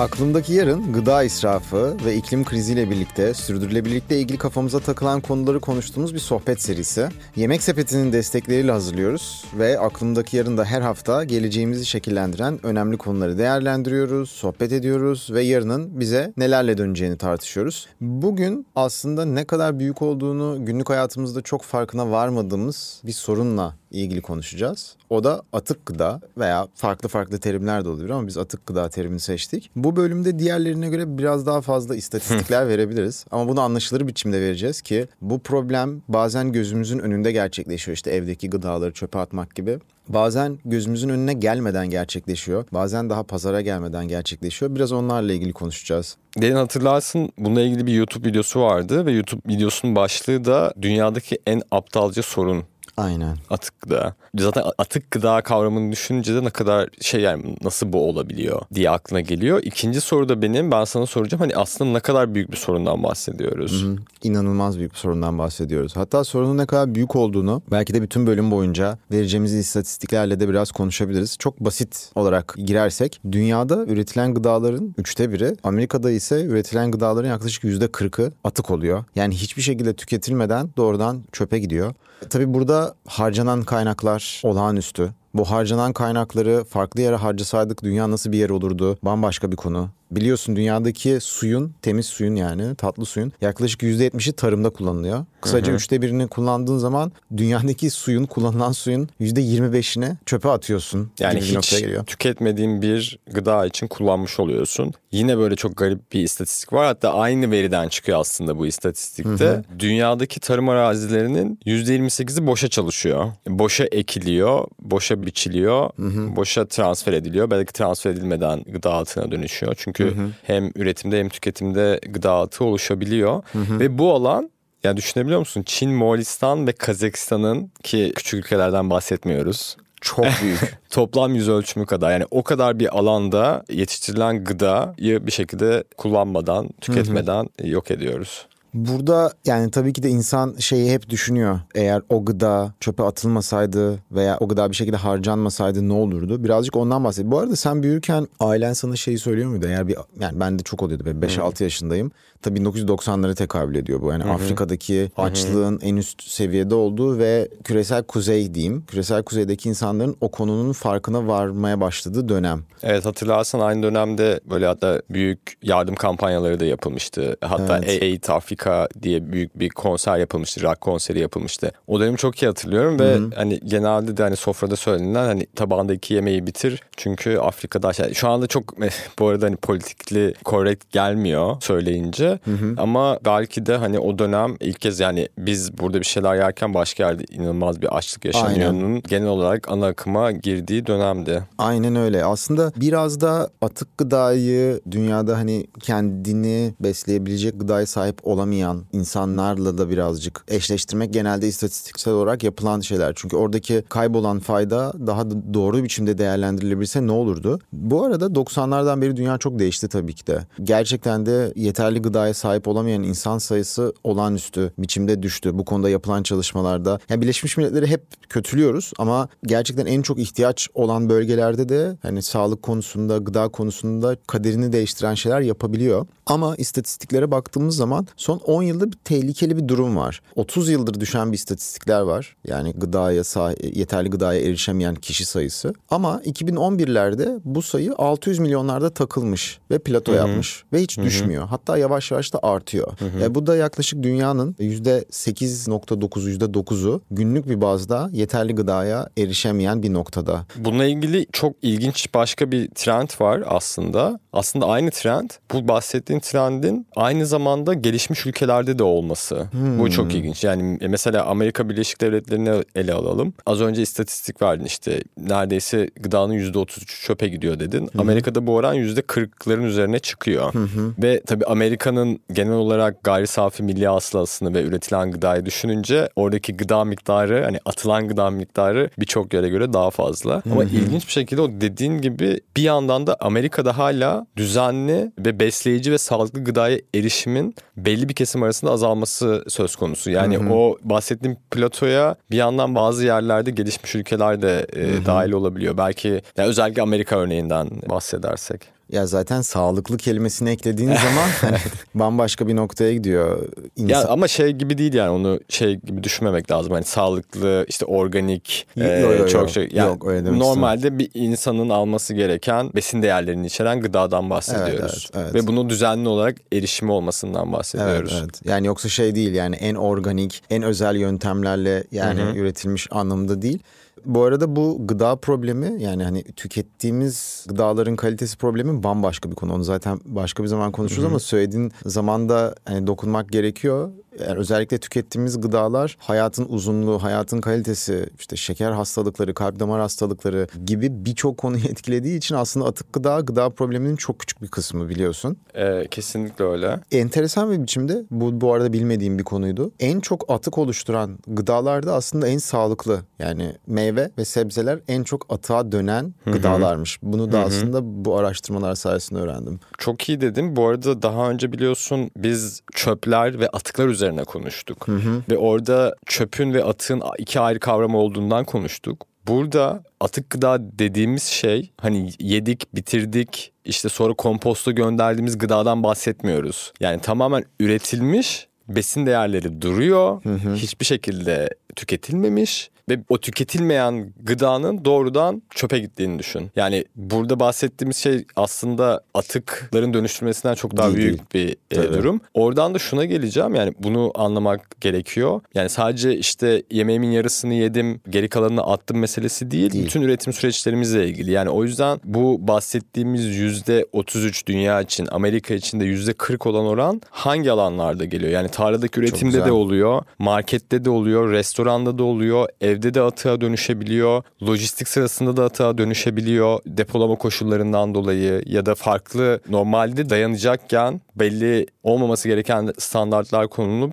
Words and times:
Aklımdaki 0.00 0.52
yarın 0.52 0.92
gıda 0.92 1.22
israfı 1.22 1.96
ve 2.04 2.16
iklim 2.16 2.44
kriziyle 2.44 2.90
birlikte 2.90 3.34
sürdürülebilirlikle 3.34 4.20
ilgili 4.20 4.38
kafamıza 4.38 4.80
takılan 4.80 5.20
konuları 5.20 5.60
konuştuğumuz 5.60 6.14
bir 6.14 6.18
sohbet 6.18 6.62
serisi. 6.62 7.08
Yemek 7.36 7.62
Sepeti'nin 7.62 8.12
destekleriyle 8.12 8.72
hazırlıyoruz 8.72 9.44
ve 9.58 9.78
aklımdaki 9.78 10.36
yarın 10.36 10.58
da 10.58 10.64
her 10.64 10.80
hafta 10.80 11.24
geleceğimizi 11.24 11.86
şekillendiren 11.86 12.66
önemli 12.66 12.96
konuları 12.96 13.38
değerlendiriyoruz, 13.38 14.30
sohbet 14.30 14.72
ediyoruz 14.72 15.30
ve 15.32 15.42
yarının 15.42 16.00
bize 16.00 16.32
nelerle 16.36 16.78
döneceğini 16.78 17.18
tartışıyoruz. 17.18 17.88
Bugün 18.00 18.66
aslında 18.76 19.24
ne 19.24 19.44
kadar 19.44 19.78
büyük 19.78 20.02
olduğunu 20.02 20.64
günlük 20.64 20.90
hayatımızda 20.90 21.42
çok 21.42 21.62
farkına 21.62 22.10
varmadığımız 22.10 23.02
bir 23.06 23.12
sorunla 23.12 23.79
ilgili 23.90 24.22
konuşacağız. 24.22 24.96
O 25.10 25.24
da 25.24 25.42
atık 25.52 25.86
gıda 25.86 26.20
veya 26.38 26.68
farklı 26.74 27.08
farklı 27.08 27.38
terimler 27.38 27.84
de 27.84 27.88
olabilir 27.88 28.10
ama 28.10 28.26
biz 28.26 28.38
atık 28.38 28.66
gıda 28.66 28.88
terimini 28.88 29.20
seçtik. 29.20 29.70
Bu 29.76 29.96
bölümde 29.96 30.38
diğerlerine 30.38 30.88
göre 30.88 31.18
biraz 31.18 31.46
daha 31.46 31.60
fazla 31.60 31.96
istatistikler 31.96 32.68
verebiliriz. 32.68 33.24
Ama 33.30 33.48
bunu 33.48 33.60
anlaşılır 33.60 34.06
biçimde 34.06 34.40
vereceğiz 34.40 34.80
ki 34.80 35.06
bu 35.20 35.38
problem 35.38 36.02
bazen 36.08 36.52
gözümüzün 36.52 36.98
önünde 36.98 37.32
gerçekleşiyor. 37.32 37.96
İşte 37.96 38.10
evdeki 38.10 38.50
gıdaları 38.50 38.92
çöpe 38.92 39.18
atmak 39.18 39.54
gibi. 39.54 39.78
Bazen 40.08 40.58
gözümüzün 40.64 41.08
önüne 41.08 41.32
gelmeden 41.32 41.90
gerçekleşiyor. 41.90 42.64
Bazen 42.72 43.10
daha 43.10 43.22
pazara 43.22 43.60
gelmeden 43.60 44.08
gerçekleşiyor. 44.08 44.74
Biraz 44.74 44.92
onlarla 44.92 45.32
ilgili 45.32 45.52
konuşacağız. 45.52 46.16
Derin 46.38 46.54
hatırlarsın 46.54 47.32
bununla 47.38 47.60
ilgili 47.60 47.86
bir 47.86 47.92
YouTube 47.92 48.28
videosu 48.28 48.60
vardı 48.60 49.06
ve 49.06 49.12
YouTube 49.12 49.40
videosunun 49.46 49.96
başlığı 49.96 50.44
da 50.44 50.74
dünyadaki 50.82 51.38
en 51.46 51.62
aptalca 51.70 52.22
sorun 52.22 52.64
Aynen. 53.00 53.36
Atık 53.50 53.80
gıda. 53.80 54.14
Zaten 54.38 54.64
atık 54.78 55.10
gıda 55.10 55.42
kavramını 55.42 55.92
düşününce 55.92 56.34
de 56.34 56.44
ne 56.44 56.50
kadar 56.50 56.88
şey 57.00 57.20
yani 57.20 57.56
nasıl 57.62 57.92
bu 57.92 58.08
olabiliyor 58.08 58.62
diye 58.74 58.90
aklına 58.90 59.20
geliyor. 59.20 59.62
İkinci 59.62 60.00
soru 60.00 60.28
da 60.28 60.42
benim 60.42 60.70
ben 60.70 60.84
sana 60.84 61.06
soracağım 61.06 61.40
hani 61.40 61.56
aslında 61.56 61.92
ne 61.92 62.00
kadar 62.00 62.34
büyük 62.34 62.50
bir 62.52 62.56
sorundan 62.56 63.02
bahsediyoruz. 63.02 63.82
Hı 63.82 63.86
hı. 63.86 63.96
İnanılmaz 64.22 64.78
büyük 64.78 64.92
bir 64.92 64.98
sorundan 64.98 65.38
bahsediyoruz. 65.38 65.96
Hatta 65.96 66.24
sorunun 66.24 66.58
ne 66.58 66.66
kadar 66.66 66.94
büyük 66.94 67.16
olduğunu 67.16 67.62
belki 67.70 67.94
de 67.94 68.02
bütün 68.02 68.26
bölüm 68.26 68.50
boyunca 68.50 68.98
vereceğimiz 69.12 69.54
istatistiklerle 69.54 70.40
de 70.40 70.48
biraz 70.48 70.72
konuşabiliriz. 70.72 71.36
Çok 71.38 71.60
basit 71.60 72.10
olarak 72.14 72.54
girersek 72.58 73.20
dünyada 73.32 73.84
üretilen 73.84 74.34
gıdaların 74.34 74.94
üçte 74.98 75.32
biri 75.32 75.56
Amerika'da 75.62 76.10
ise 76.10 76.44
üretilen 76.44 76.90
gıdaların 76.90 77.28
yaklaşık 77.28 77.64
yüzde 77.64 77.88
kırkı 77.92 78.32
atık 78.44 78.70
oluyor. 78.70 79.04
Yani 79.14 79.34
hiçbir 79.34 79.62
şekilde 79.62 79.94
tüketilmeden 79.94 80.70
doğrudan 80.76 81.22
çöpe 81.32 81.58
gidiyor. 81.58 81.94
Tabii 82.30 82.54
burada 82.54 82.89
harcanan 83.08 83.62
kaynaklar 83.62 84.40
olağanüstü. 84.44 85.10
Bu 85.34 85.50
harcanan 85.50 85.92
kaynakları 85.92 86.64
farklı 86.64 87.00
yere 87.00 87.16
harcasaydık 87.16 87.82
dünya 87.82 88.10
nasıl 88.10 88.32
bir 88.32 88.38
yer 88.38 88.50
olurdu? 88.50 88.98
Bambaşka 89.02 89.52
bir 89.52 89.56
konu. 89.56 89.88
Biliyorsun 90.10 90.56
dünyadaki 90.56 91.18
suyun, 91.20 91.74
temiz 91.82 92.06
suyun 92.06 92.34
yani 92.34 92.74
tatlı 92.74 93.06
suyun 93.06 93.32
yaklaşık 93.40 93.82
%70'i 93.82 94.32
tarımda 94.32 94.70
kullanılıyor. 94.70 95.24
Kısaca 95.40 95.68
hı 95.68 95.72
hı. 95.72 95.76
üçte 95.76 96.02
birini 96.02 96.28
kullandığın 96.28 96.78
zaman 96.78 97.12
dünyadaki 97.36 97.90
suyun, 97.90 98.26
kullanılan 98.26 98.72
suyun 98.72 99.08
%25'ini 99.20 100.16
çöpe 100.26 100.48
atıyorsun. 100.48 101.10
Yani 101.20 101.40
hiç 101.40 101.80
geliyor. 101.80 102.04
tüketmediğin 102.06 102.82
bir 102.82 103.18
gıda 103.32 103.66
için 103.66 103.86
kullanmış 103.86 104.40
oluyorsun. 104.40 104.92
Yine 105.12 105.38
böyle 105.38 105.56
çok 105.56 105.76
garip 105.76 106.12
bir 106.12 106.22
istatistik 106.22 106.72
var. 106.72 106.86
Hatta 106.86 107.14
aynı 107.14 107.50
veriden 107.50 107.88
çıkıyor 107.88 108.20
aslında 108.20 108.58
bu 108.58 108.66
istatistikte. 108.66 109.44
Hı 109.44 109.50
hı. 109.50 109.64
Dünyadaki 109.78 110.40
tarım 110.40 110.68
arazilerinin 110.68 111.58
%28'i 111.66 112.46
boşa 112.46 112.68
çalışıyor. 112.68 113.32
Boşa 113.48 113.84
ekiliyor, 113.84 114.64
boşa 114.80 115.22
biçiliyor, 115.22 115.90
hı 115.96 116.06
hı. 116.06 116.36
boşa 116.36 116.66
transfer 116.66 117.12
ediliyor. 117.12 117.50
Belki 117.50 117.72
transfer 117.72 118.10
edilmeden 118.10 118.64
gıda 118.72 118.92
altına 118.92 119.30
dönüşüyor. 119.30 119.74
Çünkü 119.78 119.99
çünkü 120.00 120.16
hı 120.16 120.24
hı. 120.24 120.30
hem 120.42 120.70
üretimde 120.76 121.18
hem 121.18 121.28
tüketimde 121.28 122.00
gıda 122.08 122.40
atığı 122.40 122.64
oluşabiliyor. 122.64 123.42
Hı 123.52 123.58
hı. 123.58 123.80
Ve 123.80 123.98
bu 123.98 124.14
alan 124.14 124.50
yani 124.84 124.96
düşünebiliyor 124.96 125.40
musun? 125.40 125.62
Çin, 125.66 125.90
Moğolistan 125.90 126.66
ve 126.66 126.72
Kazakistan'ın 126.72 127.70
ki 127.82 128.12
küçük 128.16 128.44
ülkelerden 128.44 128.90
bahsetmiyoruz. 128.90 129.76
Çok 130.00 130.26
büyük. 130.42 130.78
Toplam 130.90 131.34
yüz 131.34 131.48
ölçümü 131.48 131.86
kadar. 131.86 132.12
Yani 132.12 132.24
o 132.30 132.42
kadar 132.42 132.78
bir 132.78 132.98
alanda 132.98 133.64
yetiştirilen 133.68 134.44
gıdayı 134.44 135.26
bir 135.26 135.32
şekilde 135.32 135.84
kullanmadan, 135.96 136.68
tüketmeden 136.80 137.48
hı 137.60 137.64
hı. 137.64 137.68
yok 137.68 137.90
ediyoruz. 137.90 138.46
Burada 138.74 139.32
yani 139.44 139.70
tabii 139.70 139.92
ki 139.92 140.02
de 140.02 140.08
insan 140.08 140.54
şeyi 140.58 140.92
hep 140.92 141.08
düşünüyor. 141.08 141.60
Eğer 141.74 142.02
o 142.08 142.24
gıda 142.24 142.74
çöpe 142.80 143.02
atılmasaydı 143.02 143.98
veya 144.12 144.36
o 144.40 144.48
gıda 144.48 144.70
bir 144.70 144.76
şekilde 144.76 144.96
harcanmasaydı 144.96 145.88
ne 145.88 145.92
olurdu? 145.92 146.44
Birazcık 146.44 146.76
ondan 146.76 147.04
bahset. 147.04 147.26
Bu 147.26 147.38
arada 147.38 147.56
sen 147.56 147.82
büyürken 147.82 148.28
ailen 148.40 148.72
sana 148.72 148.96
şeyi 148.96 149.18
söylüyor 149.18 149.50
muydu? 149.50 149.66
Eğer 149.68 149.88
bir 149.88 149.96
yani 150.20 150.40
ben 150.40 150.58
de 150.58 150.62
çok 150.62 150.82
oluyordu. 150.82 151.04
Ben 151.06 151.28
5-6 151.28 151.62
yaşındayım. 151.62 152.12
Tabii 152.42 152.58
1990'lara 152.58 153.34
tekabül 153.34 153.74
ediyor 153.74 154.02
bu. 154.02 154.10
Yani 154.10 154.24
Hı-hı. 154.24 154.32
Afrika'daki 154.32 155.10
açlığın 155.16 155.72
Hı-hı. 155.72 155.88
en 155.88 155.96
üst 155.96 156.22
seviyede 156.22 156.74
olduğu 156.74 157.18
ve 157.18 157.48
küresel 157.64 158.02
kuzey 158.02 158.54
diyeyim. 158.54 158.84
Küresel 158.86 159.22
kuzeydeki 159.22 159.68
insanların 159.68 160.16
o 160.20 160.30
konunun 160.30 160.72
farkına 160.72 161.26
varmaya 161.26 161.80
başladığı 161.80 162.28
dönem. 162.28 162.64
Evet 162.82 163.06
hatırlarsan 163.06 163.60
aynı 163.60 163.82
dönemde 163.82 164.40
böyle 164.50 164.66
hatta 164.66 165.02
büyük 165.10 165.58
yardım 165.62 165.94
kampanyaları 165.94 166.60
da 166.60 166.64
yapılmıştı. 166.64 167.36
Hatta 167.40 167.78
evet. 167.78 168.02
Aid 168.02 168.24
Afrika 168.28 168.59
diye 169.02 169.32
büyük 169.32 169.58
bir 169.58 169.68
konser 169.68 170.18
yapılmıştı. 170.18 170.62
Rock 170.62 170.80
konseri 170.80 171.18
yapılmıştı. 171.18 171.72
O 171.86 172.00
dönemi 172.00 172.16
çok 172.16 172.42
iyi 172.42 172.46
hatırlıyorum 172.46 173.00
ve 173.00 173.14
Hı-hı. 173.14 173.30
hani 173.34 173.60
genelde 173.64 174.16
de 174.16 174.22
hani 174.22 174.36
sofrada 174.36 174.76
söylenilen 174.76 175.26
hani 175.26 175.46
tabağındaki 175.46 176.14
yemeği 176.14 176.46
bitir. 176.46 176.82
Çünkü 176.96 177.38
Afrika'da 177.38 177.92
şey, 177.92 178.14
şu 178.14 178.28
anda 178.28 178.46
çok 178.46 178.74
bu 179.18 179.28
arada 179.28 179.46
hani 179.46 179.56
politikli 179.56 180.34
korrekt 180.44 180.92
gelmiyor 180.92 181.56
söyleyince. 181.60 182.38
Hı 182.44 182.50
hı. 182.50 182.74
Ama 182.78 183.18
belki 183.24 183.66
de 183.66 183.76
hani 183.76 183.98
o 183.98 184.18
dönem 184.18 184.56
ilk 184.60 184.80
kez 184.80 185.00
yani 185.00 185.28
biz 185.38 185.78
burada 185.78 186.00
bir 186.00 186.06
şeyler 186.06 186.34
yerken 186.34 186.74
başka 186.74 187.06
yerde 187.06 187.24
inanılmaz 187.30 187.82
bir 187.82 187.96
açlık 187.96 188.24
yaşanıyor'nun 188.24 189.02
genel 189.02 189.28
olarak 189.28 189.68
ana 189.70 189.86
akıma 189.86 190.32
girdiği 190.32 190.86
dönemdi. 190.86 191.42
Aynen 191.58 191.96
öyle. 191.96 192.24
Aslında 192.24 192.72
biraz 192.76 193.20
da 193.20 193.50
atık 193.62 193.98
gıdayı 193.98 194.80
dünyada 194.90 195.38
hani 195.38 195.66
kendini 195.80 196.74
besleyebilecek 196.80 197.60
gıdaya 197.60 197.86
sahip 197.86 198.26
olamayan 198.50 198.84
insanlarla 198.92 199.78
da 199.78 199.90
birazcık 199.90 200.44
eşleştirmek 200.48 201.12
genelde 201.12 201.48
istatistiksel 201.48 202.14
olarak 202.14 202.42
yapılan 202.42 202.80
şeyler. 202.80 203.12
Çünkü 203.16 203.36
oradaki 203.36 203.84
kaybolan 203.88 204.38
fayda 204.38 204.92
daha 205.06 205.30
doğru 205.30 205.84
biçimde 205.84 206.18
değerlendirilebilse 206.18 207.06
ne 207.06 207.12
olurdu? 207.12 207.58
Bu 207.72 208.04
arada 208.04 208.26
90'lardan 208.26 209.00
beri 209.00 209.16
dünya 209.16 209.38
çok 209.38 209.58
değişti 209.58 209.88
tabii 209.88 210.14
ki 210.14 210.26
de. 210.26 210.46
Gerçekten 210.62 211.26
de 211.26 211.52
yeterli 211.56 212.02
gıda 212.02 212.20
gıdaya 212.20 212.34
sahip 212.34 212.68
olamayan 212.68 213.02
insan 213.02 213.38
sayısı 213.38 213.92
olağanüstü 214.04 214.72
biçimde 214.78 215.22
düştü. 215.22 215.58
Bu 215.58 215.64
konuda 215.64 215.90
yapılan 215.90 216.22
çalışmalarda. 216.22 216.98
Yani 217.08 217.22
Birleşmiş 217.22 217.56
Milletleri 217.56 217.86
hep 217.86 218.02
kötülüyoruz 218.28 218.92
ama 218.98 219.28
gerçekten 219.46 219.86
en 219.86 220.02
çok 220.02 220.18
ihtiyaç 220.18 220.68
olan 220.74 221.08
bölgelerde 221.08 221.68
de 221.68 221.96
hani 222.02 222.22
sağlık 222.22 222.62
konusunda, 222.62 223.18
gıda 223.18 223.48
konusunda 223.48 224.16
kaderini 224.26 224.72
değiştiren 224.72 225.14
şeyler 225.14 225.40
yapabiliyor. 225.40 226.06
Ama 226.26 226.56
istatistiklere 226.56 227.30
baktığımız 227.30 227.76
zaman 227.76 228.06
son 228.16 228.39
10 228.44 228.62
yılda 228.62 228.92
bir 228.92 228.98
tehlikeli 229.04 229.56
bir 229.56 229.68
durum 229.68 229.96
var. 229.96 230.20
30 230.36 230.68
yıldır 230.68 231.00
düşen 231.00 231.32
bir 231.32 231.36
istatistikler 231.36 232.00
var. 232.00 232.36
Yani 232.46 232.72
gıdaya 232.72 233.22
yeterli 233.62 234.10
gıdaya 234.10 234.40
erişemeyen 234.40 234.94
kişi 234.94 235.24
sayısı. 235.24 235.74
Ama 235.90 236.20
2011'lerde 236.24 237.40
bu 237.44 237.62
sayı 237.62 237.92
600 237.92 238.38
milyonlarda 238.38 238.90
takılmış 238.90 239.58
ve 239.70 239.78
plato 239.78 240.12
Hı-hı. 240.12 240.18
yapmış 240.18 240.64
ve 240.72 240.82
hiç 240.82 240.96
Hı-hı. 240.96 241.06
düşmüyor. 241.06 241.46
Hatta 241.46 241.78
yavaş 241.78 242.10
yavaş 242.10 242.32
da 242.32 242.38
artıyor. 242.42 242.92
E, 243.22 243.34
bu 243.34 243.46
da 243.46 243.56
yaklaşık 243.56 244.02
dünyanın 244.02 244.52
%8.9'u 244.52 246.30
%9'u 246.30 247.02
günlük 247.10 247.48
bir 247.48 247.60
bazda 247.60 248.10
yeterli 248.12 248.54
gıdaya 248.54 249.08
erişemeyen 249.18 249.82
bir 249.82 249.92
noktada. 249.92 250.46
Bununla 250.56 250.84
ilgili 250.84 251.26
çok 251.32 251.56
ilginç 251.62 252.14
başka 252.14 252.52
bir 252.52 252.68
trend 252.74 253.08
var 253.20 253.42
aslında. 253.46 254.20
Aslında 254.32 254.66
aynı 254.66 254.90
trend 254.90 255.30
bu 255.52 255.68
bahsettiğin 255.68 256.20
trendin 256.20 256.86
aynı 256.96 257.26
zamanda 257.26 257.74
gelişmiş 257.74 258.26
ülkelerde 258.30 258.78
de 258.78 258.82
olması. 258.82 259.48
Hmm. 259.50 259.78
Bu 259.78 259.90
çok 259.90 260.14
ilginç. 260.14 260.44
Yani 260.44 260.78
e, 260.80 260.88
mesela 260.88 261.24
Amerika 261.24 261.68
Birleşik 261.68 262.00
Devletleri'ni 262.00 262.64
ele 262.74 262.92
alalım. 262.92 263.34
Az 263.46 263.60
önce 263.60 263.82
istatistik 263.82 264.42
verdin 264.42 264.64
işte 264.64 265.02
neredeyse 265.18 265.90
gıdanın 266.00 266.34
%33 266.34 267.06
çöpe 267.06 267.28
gidiyor 267.28 267.60
dedin. 267.60 267.88
Hmm. 267.92 268.00
Amerika'da 268.00 268.46
bu 268.46 268.54
oran 268.54 268.76
%40'ların 268.76 269.64
üzerine 269.64 269.98
çıkıyor. 269.98 270.54
Hmm. 270.54 271.02
Ve 271.02 271.20
tabii 271.26 271.44
Amerika'nın 271.44 272.20
genel 272.32 272.52
olarak 272.52 273.04
gayri 273.04 273.26
safi 273.26 273.62
milli 273.62 273.86
hasılasını 273.86 274.54
ve 274.54 274.62
üretilen 274.62 275.10
gıdayı 275.10 275.46
düşününce 275.46 276.08
oradaki 276.16 276.56
gıda 276.56 276.84
miktarı 276.84 277.44
hani 277.44 277.58
atılan 277.64 278.08
gıda 278.08 278.30
miktarı 278.30 278.90
birçok 278.98 279.34
yere 279.34 279.48
göre 279.48 279.72
daha 279.72 279.90
fazla. 279.90 280.42
Ama 280.52 280.64
ilginç 280.64 281.06
bir 281.06 281.12
şekilde 281.12 281.40
o 281.40 281.48
dediğin 281.50 281.98
gibi 281.98 282.40
bir 282.56 282.62
yandan 282.62 283.06
da 283.06 283.16
Amerika'da 283.20 283.78
hala 283.78 284.26
düzenli 284.36 285.12
ve 285.18 285.40
besleyici 285.40 285.92
ve 285.92 285.98
sağlıklı 285.98 286.44
gıdaya 286.44 286.78
erişimin 286.94 287.54
belli 287.76 288.08
bir 288.08 288.14
kesim 288.20 288.42
arasında 288.42 288.70
azalması 288.70 289.44
söz 289.48 289.76
konusu. 289.76 290.10
Yani 290.10 290.36
hı 290.36 290.42
hı. 290.42 290.52
o 290.52 290.76
bahsettiğim 290.84 291.36
platoya 291.50 292.14
bir 292.30 292.36
yandan 292.36 292.74
bazı 292.74 293.04
yerlerde 293.04 293.50
gelişmiş 293.50 293.94
ülkeler 293.94 294.42
de 294.42 294.66
e, 294.72 295.06
dahil 295.06 295.32
olabiliyor. 295.32 295.76
Belki 295.78 296.22
yani 296.36 296.48
özellikle 296.48 296.82
Amerika 296.82 297.16
örneğinden 297.16 297.68
bahsedersek. 297.88 298.60
Ya 298.92 299.06
zaten 299.06 299.40
sağlıklı 299.40 299.96
kelimesini 299.96 300.50
eklediğin 300.50 300.88
zaman 300.88 301.28
hani 301.40 301.56
bambaşka 301.94 302.48
bir 302.48 302.56
noktaya 302.56 302.92
gidiyor. 302.92 303.48
İnsan... 303.76 304.00
Ya 304.00 304.08
ama 304.08 304.28
şey 304.28 304.52
gibi 304.52 304.78
değil 304.78 304.94
yani 304.94 305.10
onu 305.10 305.40
şey 305.48 305.76
gibi 305.76 306.02
düşünmemek 306.02 306.50
lazım. 306.50 306.72
Hani 306.72 306.84
sağlıklı 306.84 307.64
işte 307.68 307.84
organik 307.84 308.66
Yo, 308.76 308.86
yo, 308.86 309.12
yo. 309.12 309.28
çok 309.28 309.50
şey. 309.50 309.68
Yani 309.72 309.88
Yok, 309.88 310.06
öyle 310.06 310.38
normalde 310.38 310.98
bir 310.98 311.10
insanın 311.14 311.68
alması 311.68 312.14
gereken 312.14 312.70
besin 312.74 313.02
değerlerini 313.02 313.46
içeren 313.46 313.80
gıdadan 313.80 314.30
bahsediyoruz. 314.30 315.08
Evet, 315.10 315.10
evet, 315.14 315.30
evet. 315.34 315.34
Ve 315.34 315.46
bunu 315.46 315.70
düzenli 315.70 316.08
olarak 316.08 316.36
erişimi 316.52 316.92
olmasından 316.92 317.44
Evet, 317.44 317.52
bahsediyoruz. 317.52 318.18
evet. 318.20 318.40
Yani 318.44 318.66
yoksa 318.66 318.88
şey 318.88 319.14
değil 319.14 319.34
yani 319.34 319.56
en 319.56 319.74
organik, 319.74 320.42
en 320.50 320.62
özel 320.62 320.96
yöntemlerle 320.96 321.84
yani 321.92 322.20
üretilmiş 322.36 322.88
anlamda 322.90 323.42
değil. 323.42 323.58
Bu 324.04 324.22
arada 324.24 324.56
bu 324.56 324.86
gıda 324.86 325.16
problemi 325.16 325.82
yani 325.82 326.04
hani 326.04 326.22
tükettiğimiz 326.22 327.46
gıdaların 327.48 327.96
kalitesi 327.96 328.38
problemi 328.38 328.82
bambaşka 328.82 329.30
bir 329.30 329.36
konu. 329.36 329.54
Onu 329.54 329.64
zaten 329.64 330.00
başka 330.04 330.42
bir 330.42 330.48
zaman 330.48 330.72
konuşuruz 330.72 331.04
ama 331.04 331.18
söylediğin 331.18 331.72
zamanda 331.84 332.54
hani 332.64 332.86
dokunmak 332.86 333.28
gerekiyor. 333.28 333.90
Yani 334.18 334.38
özellikle 334.38 334.78
tükettiğimiz 334.78 335.40
gıdalar 335.40 335.96
hayatın 335.98 336.46
uzunluğu, 336.48 337.02
hayatın 337.02 337.40
kalitesi, 337.40 338.06
işte 338.18 338.36
şeker 338.36 338.72
hastalıkları, 338.72 339.34
kalp 339.34 339.60
damar 339.60 339.80
hastalıkları 339.80 340.46
gibi 340.66 341.04
birçok 341.04 341.38
konuyu 341.38 341.64
etkilediği 341.70 342.18
için 342.18 342.34
aslında 342.34 342.66
atık 342.66 342.92
gıda 342.92 343.20
gıda 343.20 343.50
probleminin 343.50 343.96
çok 343.96 344.18
küçük 344.18 344.42
bir 344.42 344.48
kısmı 344.48 344.88
biliyorsun. 344.88 345.36
E, 345.54 345.86
kesinlikle 345.90 346.44
öyle. 346.44 346.80
Enteresan 346.92 347.50
bir 347.50 347.62
biçimde 347.62 348.04
bu 348.10 348.40
bu 348.40 348.54
arada 348.54 348.72
bilmediğim 348.72 349.18
bir 349.18 349.24
konuydu. 349.24 349.72
En 349.80 350.00
çok 350.00 350.24
atık 350.30 350.58
oluşturan 350.58 351.18
gıdalarda 351.26 351.94
aslında 351.94 352.28
en 352.28 352.38
sağlıklı 352.38 353.00
yani 353.18 353.56
meyve 353.66 354.10
ve 354.18 354.24
sebzeler 354.24 354.78
en 354.88 355.02
çok 355.02 355.26
atığa 355.28 355.72
dönen 355.72 356.14
gıdalarmış. 356.26 356.98
Bunu 357.02 357.32
da 357.32 357.38
aslında 357.40 358.04
bu 358.04 358.16
araştırmalar 358.18 358.74
sayesinde 358.74 359.20
öğrendim. 359.20 359.60
Çok 359.78 360.08
iyi 360.08 360.20
dedim. 360.20 360.56
Bu 360.56 360.66
arada 360.66 361.02
daha 361.02 361.30
önce 361.30 361.52
biliyorsun 361.52 362.10
biz 362.16 362.60
çöpler 362.74 363.40
ve 363.40 363.48
atıklar 363.48 363.88
üzerine 364.00 364.24
konuştuk. 364.24 364.88
Ve 365.30 365.38
orada 365.38 365.94
çöpün 366.06 366.54
ve 366.54 366.64
atığın 366.64 367.02
iki 367.18 367.40
ayrı 367.40 367.60
kavram 367.60 367.94
olduğundan 367.94 368.44
konuştuk. 368.44 369.06
Burada 369.26 369.82
atık 370.00 370.30
gıda 370.30 370.58
dediğimiz 370.60 371.22
şey 371.22 371.70
hani 371.76 372.10
yedik, 372.20 372.74
bitirdik, 372.74 373.52
işte 373.64 373.88
sonra 373.88 374.14
komposta 374.14 374.70
gönderdiğimiz 374.70 375.38
gıdadan 375.38 375.82
bahsetmiyoruz. 375.82 376.72
Yani 376.80 377.00
tamamen 377.00 377.44
üretilmiş 377.60 378.48
besin 378.68 379.06
değerleri 379.06 379.62
duruyor. 379.62 380.22
Hiçbir 380.54 380.86
şekilde 380.86 381.48
tüketilmemiş 381.76 382.70
ve 382.90 382.98
o 383.08 383.18
tüketilmeyen 383.18 384.12
gıdanın 384.22 384.84
doğrudan 384.84 385.42
çöpe 385.54 385.78
gittiğini 385.78 386.18
düşün. 386.18 386.50
Yani 386.56 386.84
burada 386.96 387.40
bahsettiğimiz 387.40 387.96
şey 387.96 388.24
aslında 388.36 389.00
atıkların 389.14 389.94
dönüştürmesinden 389.94 390.54
çok 390.54 390.76
daha 390.76 390.86
Değil, 390.86 390.98
büyük 390.98 391.34
bir 391.34 391.56
e, 391.70 391.74
Tabii. 391.74 391.92
durum. 391.92 392.20
Oradan 392.34 392.74
da 392.74 392.78
şuna 392.78 393.04
geleceğim 393.04 393.54
yani 393.54 393.74
bunu 393.78 394.12
anlamak 394.14 394.80
gerekiyor. 394.80 395.40
Yani 395.54 395.68
sadece 395.68 396.16
işte 396.16 396.62
yemeğimin 396.70 397.10
yarısını 397.10 397.54
yedim 397.54 398.00
geri 398.08 398.28
kalanını 398.28 398.62
attım 398.62 398.98
meselesi 398.98 399.50
değil. 399.50 399.72
Değil. 399.72 399.84
Bütün 399.84 400.02
üretim 400.02 400.32
süreçlerimizle 400.32 401.08
ilgili. 401.08 401.30
Yani 401.30 401.50
o 401.50 401.64
yüzden 401.64 402.00
bu 402.04 402.48
bahsettiğimiz 402.48 403.24
yüzde 403.24 403.86
33 403.92 404.46
dünya 404.46 404.80
için 404.80 405.08
Amerika 405.10 405.54
için 405.54 405.80
de 405.80 405.84
yüzde 405.84 406.12
40 406.12 406.46
olan 406.46 406.66
oran 406.66 407.02
hangi 407.10 407.52
alanlarda 407.52 408.04
geliyor? 408.04 408.32
Yani 408.32 408.48
tarladaki 408.48 409.00
üretimde 409.00 409.44
de 409.44 409.52
oluyor, 409.52 410.02
markette 410.18 410.84
de 410.84 410.90
oluyor, 410.90 411.30
restoranda 411.60 411.98
da 411.98 412.04
oluyor, 412.04 412.48
evde 412.60 412.94
de 412.94 413.02
atığa 413.02 413.40
dönüşebiliyor, 413.40 414.22
lojistik 414.42 414.88
sırasında 414.88 415.36
da 415.36 415.44
atığa 415.44 415.78
dönüşebiliyor 415.78 416.58
depolama 416.66 417.14
koşullarından 417.16 417.94
dolayı 417.94 418.42
ya 418.46 418.66
da 418.66 418.74
farklı 418.74 419.40
normalde 419.48 420.10
dayanacakken 420.10 421.00
belli 421.16 421.66
olmaması 421.82 422.28
gereken 422.28 422.72
standartlar 422.78 423.48
konulup 423.48 423.92